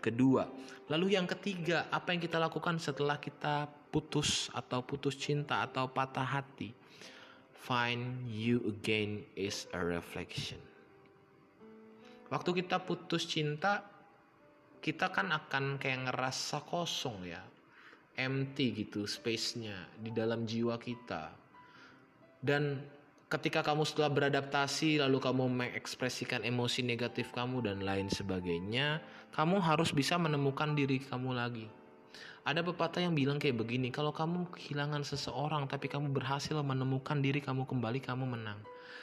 kedua. 0.00 0.48
Lalu 0.88 1.20
yang 1.20 1.28
ketiga, 1.28 1.92
apa 1.92 2.16
yang 2.16 2.24
kita 2.24 2.40
lakukan 2.40 2.80
setelah 2.80 3.20
kita 3.20 3.68
putus 3.92 4.48
atau 4.56 4.80
putus 4.80 5.20
cinta 5.20 5.60
atau 5.60 5.92
patah 5.92 6.24
hati? 6.24 6.72
Find 7.52 8.24
you 8.26 8.64
again 8.64 9.28
is 9.36 9.68
a 9.76 9.80
reflection. 9.84 10.71
Waktu 12.32 12.64
kita 12.64 12.80
putus 12.80 13.28
cinta, 13.28 13.84
kita 14.80 15.12
kan 15.12 15.28
akan 15.28 15.76
kayak 15.76 16.08
ngerasa 16.08 16.64
kosong 16.64 17.28
ya. 17.28 17.44
Empty 18.16 18.72
gitu 18.72 19.04
space-nya 19.04 20.00
di 20.00 20.08
dalam 20.16 20.48
jiwa 20.48 20.80
kita. 20.80 21.28
Dan 22.40 22.80
ketika 23.28 23.60
kamu 23.60 23.84
setelah 23.84 24.08
beradaptasi 24.12 25.04
lalu 25.04 25.20
kamu 25.20 25.44
mengekspresikan 25.48 26.40
emosi 26.40 26.80
negatif 26.84 27.36
kamu 27.36 27.68
dan 27.68 27.84
lain 27.84 28.08
sebagainya, 28.08 29.04
kamu 29.36 29.60
harus 29.60 29.92
bisa 29.92 30.16
menemukan 30.16 30.72
diri 30.72 31.04
kamu 31.04 31.36
lagi. 31.36 31.68
Ada 32.42 32.66
pepatah 32.66 32.98
yang 32.98 33.14
bilang 33.14 33.38
kayak 33.38 33.54
begini, 33.54 33.94
kalau 33.94 34.10
kamu 34.10 34.50
kehilangan 34.50 35.06
seseorang 35.06 35.70
tapi 35.70 35.86
kamu 35.86 36.10
berhasil 36.10 36.58
menemukan 36.58 37.22
diri 37.22 37.38
kamu 37.38 37.62
kembali, 37.70 38.02
kamu 38.02 38.26
menang. 38.26 38.58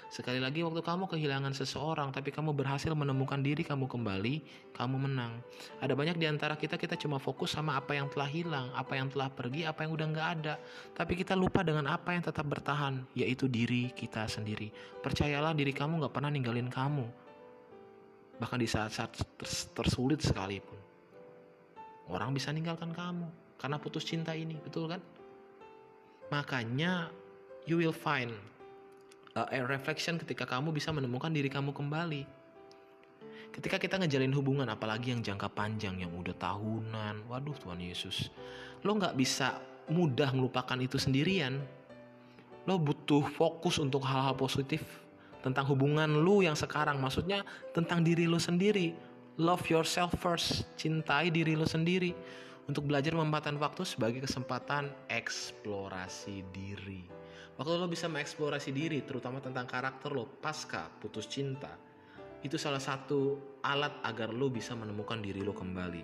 Sekali 0.09 0.41
lagi 0.41 0.65
waktu 0.65 0.81
kamu 0.81 1.05
kehilangan 1.05 1.53
seseorang 1.53 2.09
tapi 2.09 2.33
kamu 2.33 2.57
berhasil 2.57 2.89
menemukan 2.97 3.39
diri 3.45 3.61
kamu 3.61 3.85
kembali, 3.85 4.41
kamu 4.73 4.95
menang. 5.05 5.37
Ada 5.79 5.93
banyak 5.93 6.17
di 6.17 6.25
antara 6.25 6.57
kita 6.57 6.81
kita 6.81 6.97
cuma 6.97 7.21
fokus 7.21 7.53
sama 7.53 7.77
apa 7.77 7.93
yang 7.93 8.09
telah 8.09 8.25
hilang, 8.25 8.73
apa 8.73 8.97
yang 8.97 9.07
telah 9.13 9.29
pergi, 9.29 9.69
apa 9.69 9.85
yang 9.85 9.93
udah 9.93 10.07
nggak 10.09 10.29
ada. 10.41 10.53
Tapi 10.97 11.13
kita 11.13 11.37
lupa 11.37 11.61
dengan 11.61 11.85
apa 11.93 12.17
yang 12.17 12.25
tetap 12.25 12.43
bertahan, 12.49 13.05
yaitu 13.13 13.45
diri 13.45 13.93
kita 13.93 14.25
sendiri. 14.25 14.73
Percayalah 15.05 15.53
diri 15.53 15.71
kamu 15.71 16.01
nggak 16.01 16.13
pernah 16.17 16.33
ninggalin 16.33 16.73
kamu. 16.73 17.05
Bahkan 18.41 18.59
di 18.59 18.67
saat-saat 18.67 19.13
tersulit 19.77 20.25
sekalipun. 20.25 20.88
Orang 22.09 22.33
bisa 22.33 22.49
ninggalkan 22.49 22.89
kamu 22.89 23.29
karena 23.61 23.77
putus 23.77 24.03
cinta 24.03 24.33
ini, 24.33 24.57
betul 24.57 24.89
kan? 24.89 25.01
Makanya 26.33 27.13
you 27.69 27.77
will 27.77 27.93
find 27.93 28.33
uh, 29.37 29.45
reflection 29.69 30.17
ketika 30.17 30.49
kamu 30.49 30.73
bisa 30.73 30.89
menemukan 30.89 31.29
diri 31.29 31.47
kamu 31.47 31.69
kembali. 31.69 32.25
Ketika 33.49 33.81
kita 33.81 33.97
ngejalin 33.97 34.33
hubungan, 34.37 34.69
apalagi 34.69 35.09
yang 35.13 35.25
jangka 35.25 35.49
panjang, 35.53 35.97
yang 36.01 36.13
udah 36.13 36.37
tahunan, 36.37 37.25
waduh 37.29 37.57
Tuhan 37.57 37.81
Yesus, 37.81 38.29
lo 38.85 38.93
nggak 38.93 39.17
bisa 39.17 39.57
mudah 39.89 40.29
melupakan 40.33 40.77
itu 40.77 41.01
sendirian. 41.01 41.57
Lo 42.69 42.77
butuh 42.77 43.25
fokus 43.25 43.81
untuk 43.81 44.05
hal-hal 44.05 44.37
positif 44.37 44.85
tentang 45.41 45.65
hubungan 45.65 46.21
lo 46.21 46.45
yang 46.45 46.53
sekarang, 46.53 47.01
maksudnya 47.01 47.41
tentang 47.73 48.05
diri 48.05 48.29
lo 48.29 48.37
sendiri. 48.37 48.93
Love 49.39 49.71
yourself 49.71 50.11
first, 50.19 50.67
cintai 50.75 51.31
diri 51.31 51.55
lo 51.55 51.63
sendiri 51.63 52.11
untuk 52.67 52.91
belajar 52.91 53.15
memanfaatkan 53.15 53.55
waktu 53.55 53.87
sebagai 53.87 54.27
kesempatan 54.27 54.91
eksplorasi 55.07 56.43
diri. 56.51 57.07
Waktu 57.55 57.79
lo 57.79 57.87
bisa 57.87 58.11
mengeksplorasi 58.11 58.75
diri, 58.75 58.99
terutama 58.99 59.39
tentang 59.39 59.63
karakter 59.63 60.11
lo 60.11 60.27
pasca 60.43 60.91
putus 60.99 61.31
cinta, 61.31 61.71
itu 62.43 62.59
salah 62.59 62.83
satu 62.83 63.39
alat 63.63 63.95
agar 64.03 64.35
lo 64.35 64.51
bisa 64.51 64.75
menemukan 64.75 65.23
diri 65.23 65.39
lo 65.39 65.55
kembali. 65.55 66.03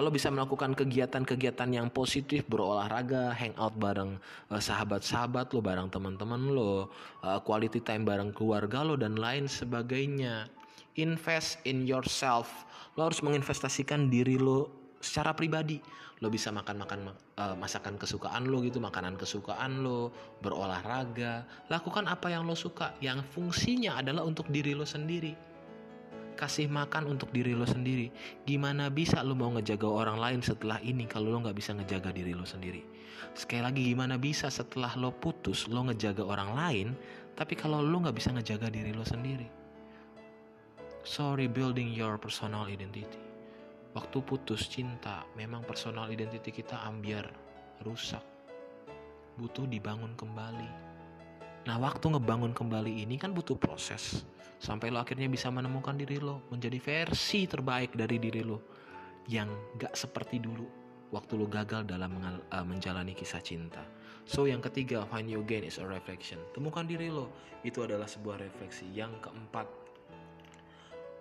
Lo 0.00 0.08
bisa 0.08 0.32
melakukan 0.32 0.72
kegiatan-kegiatan 0.72 1.68
yang 1.76 1.92
positif, 1.92 2.48
berolahraga, 2.48 3.36
hangout 3.36 3.76
bareng 3.76 4.16
uh, 4.48 4.56
sahabat-sahabat 4.56 5.52
lo, 5.52 5.60
bareng 5.60 5.92
teman-teman 5.92 6.40
lo, 6.56 6.88
uh, 7.20 7.40
quality 7.44 7.84
time 7.84 8.08
bareng 8.08 8.32
keluarga 8.32 8.80
lo 8.80 8.96
dan 8.96 9.20
lain 9.20 9.44
sebagainya. 9.44 10.56
Invest 10.98 11.62
in 11.62 11.86
yourself. 11.86 12.50
Lo 12.98 13.06
harus 13.06 13.22
menginvestasikan 13.22 14.10
diri 14.10 14.34
lo 14.34 14.90
secara 14.98 15.30
pribadi. 15.30 15.78
Lo 16.18 16.26
bisa 16.26 16.50
makan 16.50 16.82
makan 16.82 17.00
uh, 17.38 17.54
masakan 17.54 17.94
kesukaan 17.94 18.50
lo 18.50 18.58
gitu 18.66 18.82
makanan 18.82 19.14
kesukaan 19.14 19.86
lo 19.86 20.10
berolahraga. 20.42 21.46
Lakukan 21.70 22.10
apa 22.10 22.34
yang 22.34 22.50
lo 22.50 22.58
suka. 22.58 22.98
Yang 22.98 23.22
fungsinya 23.30 24.02
adalah 24.02 24.26
untuk 24.26 24.50
diri 24.50 24.74
lo 24.74 24.82
sendiri. 24.82 25.38
Kasih 26.34 26.66
makan 26.66 27.14
untuk 27.14 27.30
diri 27.30 27.54
lo 27.54 27.62
sendiri. 27.62 28.10
Gimana 28.42 28.90
bisa 28.90 29.22
lo 29.22 29.38
mau 29.38 29.54
ngejaga 29.54 29.86
orang 29.86 30.18
lain 30.18 30.40
setelah 30.42 30.82
ini 30.82 31.06
kalau 31.06 31.30
lo 31.30 31.46
nggak 31.46 31.54
bisa 31.54 31.78
ngejaga 31.78 32.10
diri 32.10 32.34
lo 32.34 32.42
sendiri? 32.42 32.82
Sekali 33.38 33.62
lagi 33.62 33.86
gimana 33.86 34.18
bisa 34.18 34.50
setelah 34.50 34.98
lo 34.98 35.14
putus 35.14 35.70
lo 35.70 35.86
ngejaga 35.86 36.26
orang 36.26 36.50
lain 36.58 36.88
tapi 37.38 37.54
kalau 37.54 37.78
lo 37.78 38.02
nggak 38.02 38.18
bisa 38.18 38.34
ngejaga 38.34 38.66
diri 38.66 38.90
lo 38.90 39.06
sendiri 39.06 39.57
so 41.02 41.34
rebuilding 41.34 41.90
your 41.92 42.18
personal 42.18 42.66
identity 42.66 43.28
Waktu 43.98 44.20
putus 44.22 44.70
cinta, 44.70 45.26
memang 45.34 45.66
personal 45.66 46.06
identity 46.06 46.52
kita 46.52 46.76
ambiar, 46.86 47.26
rusak. 47.82 48.22
Butuh 49.40 49.64
dibangun 49.64 50.12
kembali. 50.12 50.70
Nah, 51.66 51.76
waktu 51.82 52.14
ngebangun 52.14 52.54
kembali 52.54 53.02
ini 53.02 53.18
kan 53.18 53.34
butuh 53.34 53.58
proses. 53.58 54.22
Sampai 54.62 54.94
lo 54.94 55.02
akhirnya 55.02 55.26
bisa 55.26 55.50
menemukan 55.50 55.98
diri 55.98 56.22
lo, 56.22 56.46
menjadi 56.46 56.78
versi 56.78 57.50
terbaik 57.50 57.98
dari 57.98 58.22
diri 58.22 58.46
lo. 58.46 58.62
Yang 59.26 59.50
gak 59.82 59.98
seperti 59.98 60.38
dulu 60.38 60.70
waktu 61.10 61.40
lo 61.40 61.50
gagal 61.50 61.88
dalam 61.88 62.22
uh, 62.22 62.62
menjalani 62.62 63.18
kisah 63.18 63.40
cinta. 63.40 63.82
So 64.28 64.44
yang 64.44 64.60
ketiga, 64.60 65.08
find 65.08 65.26
you 65.26 65.40
again 65.40 65.64
is 65.64 65.80
a 65.80 65.86
reflection. 65.88 66.36
Temukan 66.52 66.84
diri 66.84 67.08
lo, 67.08 67.32
itu 67.64 67.80
adalah 67.80 68.04
sebuah 68.04 68.38
refleksi. 68.38 68.86
Yang 68.92 69.26
keempat, 69.26 69.66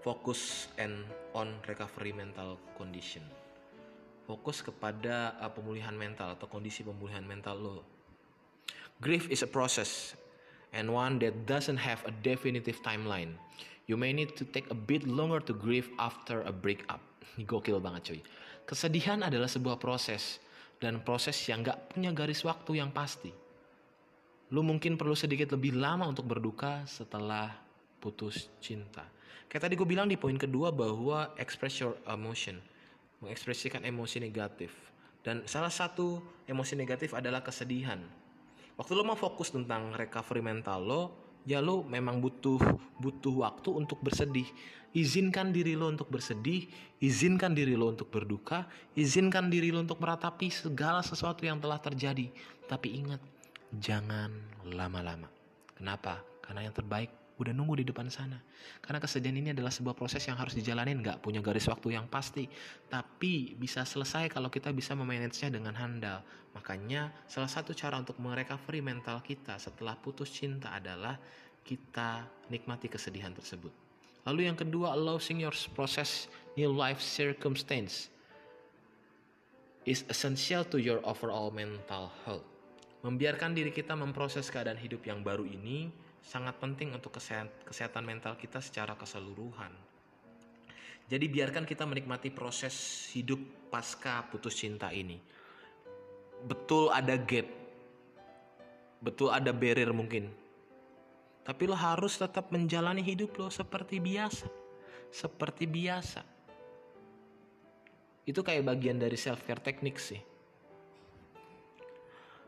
fokus 0.07 0.71
and 0.79 1.03
on 1.35 1.51
recovery 1.67 2.15
mental 2.15 2.55
condition. 2.79 3.19
Fokus 4.23 4.63
kepada 4.63 5.35
uh, 5.35 5.51
pemulihan 5.51 5.91
mental 5.91 6.31
atau 6.31 6.47
kondisi 6.47 6.79
pemulihan 6.79 7.27
mental 7.27 7.59
lo. 7.59 7.83
Grief 9.03 9.27
is 9.27 9.43
a 9.43 9.49
process 9.51 10.15
and 10.71 10.87
one 10.87 11.19
that 11.19 11.35
doesn't 11.43 11.75
have 11.75 11.99
a 12.07 12.13
definitive 12.23 12.79
timeline. 12.87 13.35
You 13.91 13.99
may 13.99 14.15
need 14.15 14.39
to 14.39 14.47
take 14.47 14.71
a 14.71 14.77
bit 14.79 15.03
longer 15.03 15.43
to 15.43 15.51
grieve 15.51 15.91
after 15.99 16.39
a 16.47 16.55
breakup. 16.55 17.03
Gokil 17.51 17.83
banget 17.83 18.15
cuy. 18.15 18.21
Kesedihan 18.63 19.27
adalah 19.27 19.51
sebuah 19.51 19.75
proses 19.75 20.39
dan 20.79 21.03
proses 21.03 21.35
yang 21.51 21.67
gak 21.67 21.91
punya 21.91 22.15
garis 22.15 22.47
waktu 22.47 22.79
yang 22.79 22.95
pasti. 22.95 23.31
Lu 24.55 24.63
mungkin 24.63 24.95
perlu 24.95 25.19
sedikit 25.19 25.51
lebih 25.51 25.75
lama 25.75 26.07
untuk 26.07 26.31
berduka 26.31 26.87
setelah 26.87 27.51
putus 27.99 28.47
cinta 28.63 29.16
Kayak 29.47 29.63
tadi 29.71 29.73
gue 29.79 29.87
bilang 29.87 30.11
di 30.11 30.19
poin 30.19 30.35
kedua 30.35 30.75
bahwa 30.75 31.31
express 31.39 31.79
your 31.79 31.95
emotion. 32.07 32.59
mengekspresikan 33.17 33.81
emosi 33.81 34.21
negatif. 34.21 34.69
Dan 35.25 35.41
salah 35.49 35.73
satu 35.73 36.21
emosi 36.45 36.77
negatif 36.77 37.17
adalah 37.17 37.41
kesedihan. 37.41 37.97
Waktu 38.77 38.93
lo 38.93 39.01
mau 39.01 39.17
fokus 39.17 39.49
tentang 39.49 39.89
recovery 39.97 40.45
mental 40.45 40.85
lo, 40.85 41.01
ya 41.49 41.57
lo 41.57 41.81
memang 41.81 42.21
butuh 42.21 42.61
butuh 43.01 43.41
waktu 43.41 43.73
untuk 43.73 44.05
bersedih. 44.05 44.45
Izinkan 44.93 45.49
diri 45.49 45.73
lo 45.73 45.89
untuk 45.89 46.13
bersedih, 46.13 46.69
izinkan 47.01 47.57
diri 47.57 47.73
lo 47.73 47.89
untuk 47.89 48.13
berduka, 48.13 48.69
izinkan 48.93 49.49
diri 49.49 49.73
lo 49.73 49.81
untuk 49.81 49.97
meratapi 49.97 50.53
segala 50.53 51.01
sesuatu 51.01 51.41
yang 51.41 51.57
telah 51.57 51.81
terjadi. 51.81 52.29
Tapi 52.69 53.01
ingat, 53.01 53.21
jangan 53.73 54.29
lama-lama. 54.61 55.27
Kenapa? 55.73 56.21
Karena 56.45 56.69
yang 56.69 56.73
terbaik 56.77 57.09
udah 57.37 57.53
nunggu 57.53 57.81
di 57.81 57.85
depan 57.85 58.09
sana. 58.09 58.41
Karena 58.81 58.97
kesedihan 58.97 59.37
ini 59.37 59.49
adalah 59.53 59.69
sebuah 59.69 59.93
proses 59.93 60.25
yang 60.25 60.37
harus 60.37 60.57
dijalanin, 60.57 61.01
nggak 61.05 61.21
punya 61.21 61.39
garis 61.39 61.69
waktu 61.69 61.93
yang 61.93 62.09
pasti. 62.09 62.49
Tapi 62.89 63.53
bisa 63.53 63.85
selesai 63.85 64.29
kalau 64.33 64.49
kita 64.49 64.73
bisa 64.73 64.97
memanagenya 64.97 65.53
dengan 65.53 65.77
handal. 65.77 66.25
Makanya 66.57 67.13
salah 67.29 67.49
satu 67.49 67.77
cara 67.77 68.01
untuk 68.01 68.17
merecovery 68.17 68.81
mental 68.81 69.21
kita 69.21 69.61
setelah 69.61 69.93
putus 69.93 70.33
cinta 70.33 70.73
adalah 70.73 71.21
kita 71.61 72.25
nikmati 72.49 72.89
kesedihan 72.89 73.31
tersebut. 73.35 73.69
Lalu 74.25 74.49
yang 74.49 74.57
kedua, 74.57 74.97
allowing 74.97 75.39
your 75.39 75.55
process 75.71 76.27
new 76.57 76.73
life 76.73 76.99
circumstance 76.99 78.11
is 79.87 80.03
essential 80.11 80.67
to 80.67 80.81
your 80.81 80.99
overall 81.07 81.47
mental 81.47 82.11
health. 82.27 82.43
Membiarkan 83.07 83.55
diri 83.55 83.71
kita 83.71 83.95
memproses 83.95 84.51
keadaan 84.51 84.75
hidup 84.75 84.99
yang 85.07 85.23
baru 85.23 85.47
ini 85.47 85.87
sangat 86.23 86.59
penting 86.59 86.91
untuk 86.91 87.15
kesehatan 87.15 88.03
mental 88.03 88.35
kita 88.35 88.59
secara 88.59 88.97
keseluruhan. 88.99 89.71
Jadi 91.07 91.25
biarkan 91.31 91.63
kita 91.63 91.87
menikmati 91.87 92.27
proses 92.35 93.07
hidup 93.15 93.39
pasca 93.71 94.27
putus 94.27 94.59
cinta 94.59 94.91
ini. 94.91 95.15
Betul 96.43 96.91
ada 96.91 97.15
gap. 97.15 97.47
Betul 98.99 99.31
ada 99.31 99.55
barrier 99.55 99.95
mungkin. 99.95 100.27
Tapi 101.47 101.63
lo 101.63 101.79
harus 101.79 102.19
tetap 102.19 102.51
menjalani 102.51 102.99
hidup 102.99 103.39
lo 103.39 103.47
seperti 103.47 104.03
biasa. 104.03 104.51
Seperti 105.07 105.63
biasa. 105.63 106.21
Itu 108.27 108.43
kayak 108.43 108.67
bagian 108.67 108.99
dari 108.99 109.15
self 109.15 109.47
care 109.47 109.63
teknik 109.63 109.95
sih. 109.95 110.19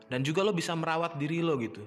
Dan 0.04 0.20
juga 0.20 0.44
lo 0.44 0.52
bisa 0.52 0.76
merawat 0.76 1.16
diri 1.16 1.40
lo 1.40 1.56
gitu 1.56 1.80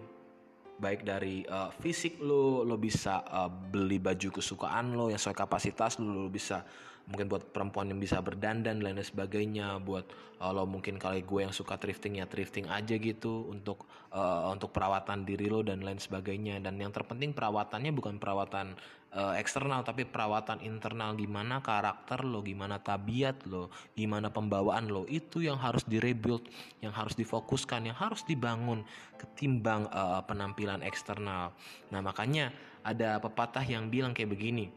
baik 0.84 1.08
dari 1.08 1.48
uh, 1.48 1.72
fisik 1.80 2.20
lo 2.20 2.68
lo 2.68 2.76
bisa 2.76 3.24
uh, 3.24 3.48
beli 3.48 4.04
baju 4.04 4.36
kesukaan 4.36 4.92
lo 4.92 5.08
yang 5.08 5.16
sesuai 5.16 5.40
kapasitas 5.40 5.96
lo 6.04 6.12
lo 6.12 6.28
bisa 6.28 6.68
mungkin 7.04 7.28
buat 7.28 7.52
perempuan 7.52 7.92
yang 7.92 8.00
bisa 8.00 8.24
berdandan 8.24 8.80
dan 8.80 8.84
lain 8.84 9.04
sebagainya 9.04 9.76
buat 9.84 10.08
uh, 10.40 10.52
lo 10.56 10.64
mungkin 10.64 10.96
kali 10.96 11.24
gue 11.28 11.44
yang 11.44 11.52
suka 11.52 11.76
thrifting 11.76 12.20
ya 12.20 12.26
thrifting 12.28 12.72
aja 12.72 12.96
gitu 12.96 13.52
untuk 13.52 13.84
uh, 14.16 14.48
untuk 14.52 14.72
perawatan 14.72 15.28
diri 15.28 15.52
lo 15.52 15.60
dan 15.68 15.84
lain 15.84 16.00
sebagainya. 16.00 16.64
Dan 16.64 16.80
yang 16.80 16.96
terpenting 16.96 17.36
perawatannya 17.36 17.92
bukan 17.92 18.24
perawatan 18.24 18.80
uh, 19.16 19.34
eksternal 19.38 19.86
tapi 19.86 20.04
perawatan 20.04 20.62
internal 20.66 21.14
gimana 21.14 21.62
karakter 21.64 22.26
lo 22.26 22.42
gimana 22.42 22.82
tabiat 22.82 23.46
lo 23.48 23.70
gimana 23.94 24.34
pembawaan 24.34 24.90
lo 24.90 25.08
itu 25.08 25.46
yang 25.46 25.58
harus 25.62 25.86
direbuild 25.86 26.46
yang 26.84 26.92
harus 26.92 27.16
difokuskan 27.16 27.90
yang 27.90 27.98
harus 27.98 28.26
dibangun 28.26 28.84
ketimbang 29.16 29.88
uh, 29.90 30.22
penampilan 30.26 30.84
eksternal 30.84 31.54
nah 31.94 32.02
makanya 32.02 32.52
ada 32.84 33.22
pepatah 33.22 33.64
yang 33.64 33.88
bilang 33.88 34.12
kayak 34.12 34.34
begini 34.36 34.68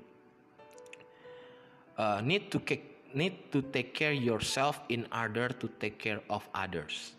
uh, 1.98 2.20
need 2.22 2.52
to 2.52 2.62
need 3.16 3.48
to 3.48 3.64
take 3.72 3.96
care 3.96 4.12
yourself 4.12 4.84
in 4.92 5.08
order 5.08 5.48
to 5.48 5.72
take 5.80 5.96
care 5.96 6.20
of 6.28 6.44
others. 6.52 7.16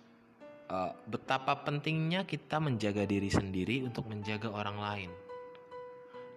Uh, 0.70 0.94
betapa 1.10 1.58
pentingnya 1.66 2.28
kita 2.28 2.62
menjaga 2.62 3.08
diri 3.10 3.34
sendiri 3.34 3.82
untuk 3.82 4.06
menjaga 4.06 4.54
orang 4.54 4.78
lain. 4.78 5.12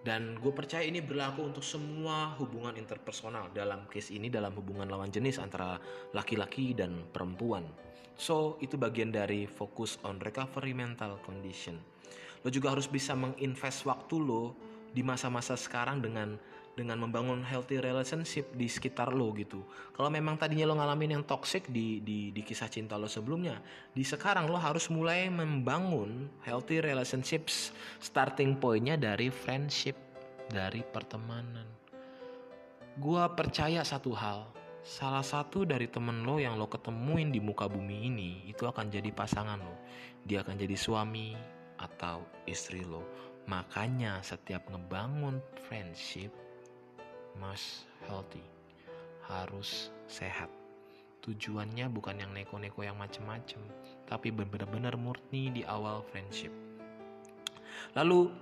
Dan 0.01 0.41
gue 0.41 0.49
percaya 0.49 0.81
ini 0.81 0.97
berlaku 0.97 1.45
untuk 1.45 1.61
semua 1.61 2.33
hubungan 2.41 2.73
interpersonal. 2.73 3.53
Dalam 3.53 3.85
case 3.85 4.17
ini 4.17 4.33
dalam 4.33 4.57
hubungan 4.57 4.89
lawan 4.89 5.13
jenis 5.13 5.37
antara 5.37 5.77
laki-laki 6.17 6.73
dan 6.73 7.05
perempuan. 7.13 7.69
So, 8.17 8.57
itu 8.65 8.81
bagian 8.81 9.13
dari 9.13 9.45
fokus 9.45 10.01
on 10.01 10.17
recovery 10.17 10.73
mental 10.73 11.21
condition. 11.21 11.77
Lo 12.41 12.49
juga 12.49 12.73
harus 12.73 12.89
bisa 12.89 13.13
menginvest 13.13 13.85
waktu 13.85 14.17
lo 14.17 14.57
di 14.89 15.05
masa-masa 15.05 15.53
sekarang 15.53 16.01
dengan 16.01 16.35
dengan 16.75 17.03
membangun 17.03 17.43
healthy 17.43 17.83
relationship 17.83 18.47
di 18.55 18.67
sekitar 18.71 19.11
lo 19.11 19.35
gitu. 19.35 19.63
Kalau 19.91 20.07
memang 20.07 20.39
tadinya 20.39 20.71
lo 20.71 20.79
ngalamin 20.79 21.19
yang 21.19 21.23
toxic 21.27 21.67
di, 21.67 21.99
di 21.99 22.31
di 22.31 22.41
kisah 22.41 22.71
cinta 22.71 22.95
lo 22.95 23.11
sebelumnya, 23.11 23.59
di 23.91 24.03
sekarang 24.03 24.47
lo 24.47 24.55
harus 24.55 24.87
mulai 24.87 25.27
membangun 25.27 26.31
healthy 26.47 26.79
relationships. 26.79 27.75
Starting 27.99 28.57
pointnya 28.57 28.95
dari 28.95 29.27
friendship, 29.27 29.95
dari 30.47 30.83
pertemanan. 30.83 31.67
Gua 32.99 33.31
percaya 33.31 33.83
satu 33.87 34.11
hal, 34.15 34.51
salah 34.83 35.23
satu 35.23 35.63
dari 35.63 35.87
temen 35.87 36.23
lo 36.27 36.39
yang 36.39 36.59
lo 36.59 36.67
ketemuin 36.67 37.31
di 37.31 37.39
muka 37.39 37.67
bumi 37.67 38.07
ini 38.11 38.31
itu 38.47 38.67
akan 38.67 38.91
jadi 38.91 39.11
pasangan 39.11 39.59
lo. 39.59 39.75
Dia 40.23 40.43
akan 40.43 40.55
jadi 40.59 40.75
suami 40.75 41.33
atau 41.79 42.23
istri 42.45 42.83
lo. 42.85 43.03
Makanya 43.49 44.21
setiap 44.21 44.69
ngebangun 44.69 45.41
friendship 45.65 46.29
must 47.39 47.85
healthy, 48.07 48.43
harus 49.27 49.93
sehat. 50.09 50.49
Tujuannya 51.21 51.85
bukan 51.93 52.17
yang 52.17 52.33
neko-neko 52.33 52.81
yang 52.81 52.97
macem-macem, 52.97 53.61
tapi 54.09 54.33
benar-benar 54.33 54.97
murni 54.97 55.53
di 55.53 55.61
awal 55.61 56.01
friendship. 56.09 56.49
Lalu 57.93 58.33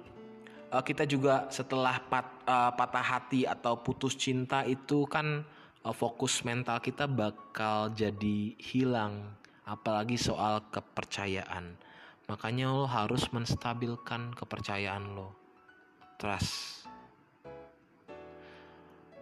uh, 0.71 0.83
kita 0.83 1.03
juga 1.03 1.51
setelah 1.51 1.99
pat, 2.07 2.39
uh, 2.47 2.71
patah 2.71 3.03
hati 3.03 3.43
atau 3.43 3.75
putus 3.83 4.15
cinta 4.15 4.63
itu 4.63 5.03
kan 5.11 5.43
uh, 5.83 5.91
fokus 5.91 6.41
mental 6.47 6.79
kita 6.79 7.03
bakal 7.03 7.91
jadi 7.91 8.55
hilang, 8.55 9.35
apalagi 9.67 10.15
soal 10.15 10.63
kepercayaan. 10.71 11.75
Makanya 12.31 12.69
lo 12.71 12.85
harus 12.85 13.27
menstabilkan 13.33 14.37
kepercayaan 14.37 15.17
lo. 15.17 15.35
Trust 16.21 16.78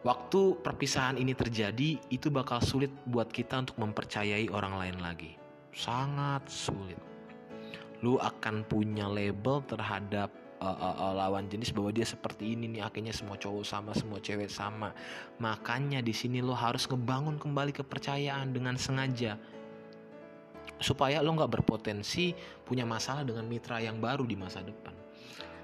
Waktu 0.05 0.61
perpisahan 0.61 1.17
ini 1.17 1.33
terjadi, 1.33 1.97
itu 2.13 2.29
bakal 2.29 2.61
sulit 2.61 2.93
buat 3.09 3.33
kita 3.33 3.65
untuk 3.65 3.81
mempercayai 3.81 4.49
orang 4.53 4.77
lain 4.77 4.97
lagi. 5.01 5.33
Sangat 5.73 6.45
sulit. 6.49 6.99
Lu 8.05 8.21
akan 8.21 8.61
punya 8.69 9.09
label 9.09 9.65
terhadap 9.65 10.29
uh, 10.61 10.77
uh, 10.77 10.95
uh, 11.09 11.13
lawan 11.17 11.45
jenis 11.49 11.73
bahwa 11.73 11.93
dia 11.93 12.05
seperti 12.05 12.53
ini 12.53 12.77
nih 12.77 12.81
akhirnya 12.85 13.13
semua 13.13 13.37
cowok 13.37 13.65
sama 13.65 13.91
semua 13.93 14.19
cewek 14.21 14.49
sama 14.49 14.93
makanya 15.37 16.01
di 16.01 16.13
sini 16.13 16.41
lo 16.41 16.57
harus 16.57 16.89
ngebangun 16.89 17.37
kembali 17.37 17.73
kepercayaan 17.73 18.53
dengan 18.53 18.75
sengaja 18.77 19.37
supaya 20.77 21.21
lo 21.25 21.33
nggak 21.33 21.61
berpotensi 21.61 22.33
punya 22.65 22.85
masalah 22.85 23.25
dengan 23.25 23.45
mitra 23.49 23.81
yang 23.81 23.97
baru 23.97 24.25
di 24.25 24.37
masa 24.37 24.61
depan 24.61 24.93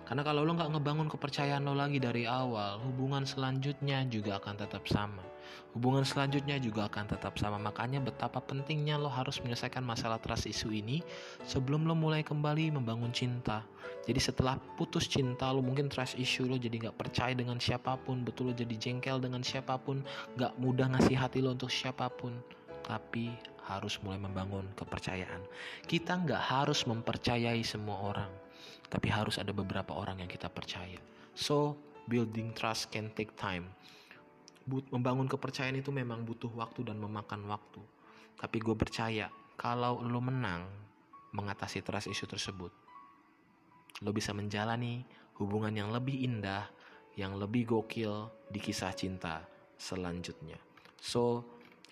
karena 0.03 0.19
kalau 0.19 0.43
lo 0.43 0.51
nggak 0.51 0.75
ngebangun 0.75 1.07
kepercayaan 1.07 1.63
lo 1.63 1.71
lagi 1.71 1.95
dari 1.95 2.27
awal, 2.27 2.83
hubungan 2.83 3.23
selanjutnya 3.23 4.03
juga 4.11 4.35
akan 4.35 4.59
tetap 4.59 4.83
sama. 4.91 5.23
Hubungan 5.71 6.03
selanjutnya 6.03 6.59
juga 6.59 6.91
akan 6.91 7.07
tetap 7.07 7.39
sama. 7.39 7.55
Makanya 7.55 8.03
betapa 8.03 8.43
pentingnya 8.43 8.99
lo 8.99 9.07
harus 9.07 9.39
menyelesaikan 9.39 9.79
masalah 9.79 10.19
trust 10.19 10.51
isu 10.51 10.75
ini 10.75 10.99
sebelum 11.47 11.87
lo 11.87 11.95
mulai 11.95 12.19
kembali 12.19 12.75
membangun 12.75 13.15
cinta. 13.15 13.63
Jadi 14.03 14.19
setelah 14.19 14.59
putus 14.75 15.07
cinta 15.07 15.47
lo 15.55 15.63
mungkin 15.63 15.87
trust 15.87 16.19
issue 16.19 16.51
lo 16.51 16.59
jadi 16.59 16.83
nggak 16.83 16.99
percaya 16.99 17.31
dengan 17.31 17.55
siapa 17.63 17.95
pun, 17.95 18.27
betul 18.27 18.51
lo 18.51 18.53
jadi 18.53 18.75
jengkel 18.75 19.23
dengan 19.23 19.39
siapa 19.39 19.79
pun, 19.79 20.03
nggak 20.35 20.59
mudah 20.59 20.91
ngasih 20.99 21.15
hati 21.15 21.39
lo 21.39 21.55
untuk 21.55 21.71
siapa 21.71 22.11
pun. 22.11 22.35
Tapi 22.83 23.31
harus 23.71 23.95
mulai 24.03 24.19
membangun 24.19 24.67
kepercayaan. 24.75 25.39
Kita 25.87 26.19
nggak 26.19 26.43
harus 26.43 26.83
mempercayai 26.83 27.63
semua 27.63 28.03
orang 28.03 28.42
tapi 28.87 29.09
harus 29.09 29.41
ada 29.41 29.55
beberapa 29.55 29.95
orang 29.95 30.21
yang 30.21 30.29
kita 30.29 30.47
percaya. 30.51 30.99
So, 31.33 31.77
building 32.05 32.53
trust 32.53 32.93
can 32.93 33.09
take 33.15 33.33
time. 33.39 33.71
But, 34.63 34.87
membangun 34.93 35.27
kepercayaan 35.27 35.79
itu 35.79 35.91
memang 35.91 36.23
butuh 36.23 36.51
waktu 36.53 36.87
dan 36.87 36.99
memakan 36.99 37.47
waktu. 37.49 37.81
Tapi 38.39 38.57
gue 38.59 38.75
percaya 38.75 39.31
kalau 39.55 40.03
lo 40.03 40.19
menang 40.19 40.67
mengatasi 41.33 41.81
trust 41.81 42.11
issue 42.11 42.29
tersebut, 42.29 42.71
lo 44.05 44.11
bisa 44.13 44.31
menjalani 44.35 45.01
hubungan 45.41 45.73
yang 45.73 45.89
lebih 45.89 46.21
indah, 46.21 46.69
yang 47.17 47.37
lebih 47.37 47.65
gokil 47.69 48.29
di 48.49 48.59
kisah 48.61 48.93
cinta 48.93 49.41
selanjutnya. 49.77 50.57
So, 51.01 51.43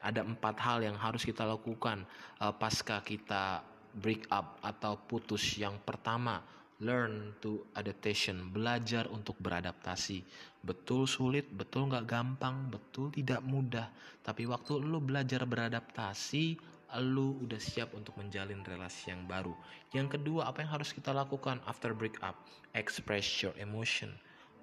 ada 0.01 0.25
empat 0.25 0.57
hal 0.61 0.81
yang 0.81 0.97
harus 0.97 1.21
kita 1.21 1.45
lakukan 1.45 2.05
uh, 2.41 2.53
pasca 2.53 3.01
kita 3.05 3.61
break 3.93 4.25
up 4.33 4.57
atau 4.65 4.97
putus. 4.97 5.59
Yang 5.61 5.77
pertama, 5.85 6.41
learn 6.81 7.37
to 7.39 7.61
adaptation, 7.77 8.49
belajar 8.49 9.05
untuk 9.13 9.37
beradaptasi. 9.37 10.25
Betul 10.65 11.05
sulit, 11.05 11.47
betul 11.53 11.87
nggak 11.87 12.09
gampang, 12.09 12.67
betul 12.73 13.13
tidak 13.13 13.45
mudah. 13.45 13.87
Tapi 14.25 14.49
waktu 14.49 14.81
lu 14.81 14.97
belajar 14.97 15.45
beradaptasi, 15.45 16.57
lu 16.99 17.39
udah 17.45 17.61
siap 17.61 17.93
untuk 17.95 18.17
menjalin 18.19 18.65
relasi 18.65 19.13
yang 19.13 19.23
baru. 19.29 19.53
Yang 19.93 20.19
kedua, 20.19 20.49
apa 20.49 20.65
yang 20.65 20.73
harus 20.73 20.91
kita 20.91 21.13
lakukan 21.15 21.61
after 21.69 21.93
break 21.95 22.19
up? 22.25 22.35
Express 22.75 23.45
your 23.45 23.55
emotion. 23.61 24.11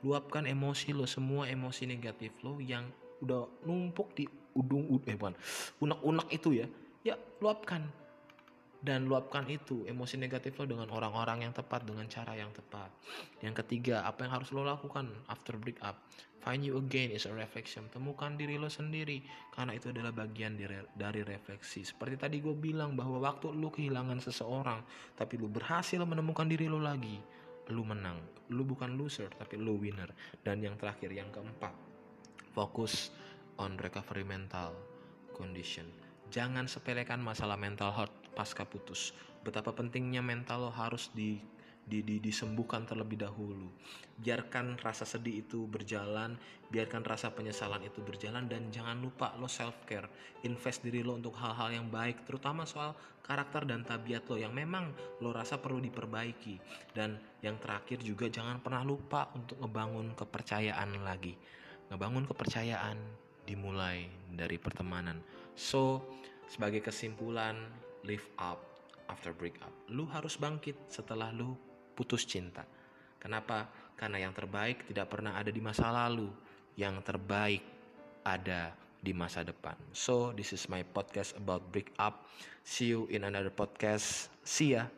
Luapkan 0.03 0.45
emosi 0.45 0.93
lo, 0.93 1.07
semua 1.07 1.47
emosi 1.49 1.87
negatif 1.87 2.35
lo 2.43 2.59
yang 2.59 2.85
udah 3.23 3.47
numpuk 3.67 4.15
di 4.15 4.27
udung 4.55 4.87
eh 5.07 5.15
bukan 5.15 5.35
unak-unak 5.83 6.29
itu 6.35 6.63
ya. 6.63 6.67
Ya, 7.07 7.15
luapkan 7.39 7.87
dan 8.79 9.11
luapkan 9.11 9.43
itu 9.51 9.83
emosi 9.91 10.15
negatif 10.23 10.55
lo 10.63 10.65
dengan 10.71 10.87
orang-orang 10.95 11.43
yang 11.43 11.51
tepat 11.51 11.83
dengan 11.83 12.07
cara 12.07 12.39
yang 12.39 12.55
tepat. 12.55 12.91
Yang 13.43 13.67
ketiga, 13.67 14.07
apa 14.07 14.23
yang 14.23 14.39
harus 14.39 14.55
lo 14.55 14.63
lakukan 14.63 15.11
after 15.27 15.59
break 15.59 15.83
up? 15.83 15.99
Find 16.39 16.63
you 16.63 16.79
again 16.79 17.11
is 17.11 17.27
a 17.27 17.35
reflection. 17.35 17.91
Temukan 17.91 18.39
diri 18.39 18.55
lo 18.55 18.71
sendiri 18.71 19.19
karena 19.51 19.75
itu 19.75 19.91
adalah 19.91 20.15
bagian 20.15 20.55
dari 20.95 21.21
refleksi. 21.27 21.83
Seperti 21.83 22.15
tadi 22.15 22.37
gue 22.39 22.55
bilang 22.55 22.95
bahwa 22.95 23.19
waktu 23.19 23.51
lo 23.51 23.75
kehilangan 23.75 24.23
seseorang 24.23 24.81
tapi 25.19 25.35
lo 25.35 25.51
berhasil 25.51 25.99
menemukan 26.07 26.47
diri 26.47 26.71
lo 26.71 26.79
lagi, 26.79 27.19
lo 27.75 27.83
menang. 27.83 28.23
Lo 28.55 28.63
bukan 28.63 28.95
loser 28.95 29.27
tapi 29.35 29.59
lo 29.59 29.75
winner. 29.75 30.15
Dan 30.39 30.63
yang 30.63 30.79
terakhir, 30.79 31.11
yang 31.11 31.35
keempat, 31.35 31.75
fokus 32.55 33.11
on 33.59 33.75
recovery 33.83 34.23
mental 34.23 34.79
condition. 35.35 35.91
Jangan 36.31 36.71
sepelekan 36.71 37.19
masalah 37.19 37.59
mental 37.59 37.91
health 37.91 38.15
pasca 38.39 38.63
putus. 38.63 39.11
Betapa 39.43 39.75
pentingnya 39.75 40.23
mental 40.23 40.71
lo 40.71 40.71
harus 40.71 41.11
di, 41.11 41.43
di, 41.83 42.07
di 42.07 42.23
disembuhkan 42.23 42.87
terlebih 42.87 43.19
dahulu. 43.19 43.67
Biarkan 44.23 44.79
rasa 44.79 45.03
sedih 45.03 45.43
itu 45.43 45.67
berjalan, 45.67 46.39
biarkan 46.71 47.03
rasa 47.03 47.35
penyesalan 47.35 47.83
itu 47.83 47.99
berjalan 47.99 48.47
dan 48.47 48.71
jangan 48.71 49.03
lupa 49.03 49.35
lo 49.35 49.51
self 49.51 49.83
care. 49.91 50.07
Invest 50.47 50.87
diri 50.87 51.03
lo 51.03 51.19
untuk 51.19 51.35
hal-hal 51.35 51.75
yang 51.75 51.91
baik, 51.91 52.23
terutama 52.23 52.63
soal 52.63 52.95
karakter 53.27 53.67
dan 53.67 53.83
tabiat 53.83 54.23
lo 54.31 54.39
yang 54.39 54.55
memang 54.55 54.95
lo 55.19 55.35
rasa 55.35 55.59
perlu 55.59 55.83
diperbaiki. 55.83 56.63
Dan 56.95 57.19
yang 57.43 57.59
terakhir 57.59 58.07
juga 58.07 58.31
jangan 58.31 58.63
pernah 58.63 58.87
lupa 58.87 59.35
untuk 59.35 59.59
ngebangun 59.59 60.15
kepercayaan 60.15 61.03
lagi. 61.03 61.35
Ngebangun 61.91 62.29
kepercayaan 62.31 62.99
dimulai 63.49 64.13
dari 64.29 64.61
pertemanan. 64.61 65.25
So, 65.57 66.05
sebagai 66.53 66.85
kesimpulan, 66.85 67.57
live 68.09 68.25
up 68.41 68.65
after 69.13 69.37
break 69.37 69.61
up. 69.61 69.73
Lu 69.93 70.09
harus 70.09 70.41
bangkit 70.41 70.89
setelah 70.89 71.29
lu 71.29 71.53
putus 71.93 72.25
cinta. 72.25 72.65
Kenapa? 73.21 73.69
Karena 73.93 74.25
yang 74.25 74.33
terbaik 74.33 74.89
tidak 74.89 75.13
pernah 75.13 75.37
ada 75.37 75.53
di 75.53 75.61
masa 75.61 75.93
lalu. 75.93 76.33
Yang 76.81 77.05
terbaik 77.05 77.63
ada 78.25 78.73
di 78.99 79.13
masa 79.13 79.45
depan. 79.45 79.77
So, 79.93 80.33
this 80.33 80.57
is 80.57 80.67
my 80.73 80.83
podcast 80.83 81.37
about 81.37 81.69
break 81.69 81.93
up. 82.01 82.27
See 82.65 82.91
you 82.91 83.07
in 83.13 83.29
another 83.29 83.53
podcast. 83.53 84.33
See 84.43 84.75
ya. 84.75 84.89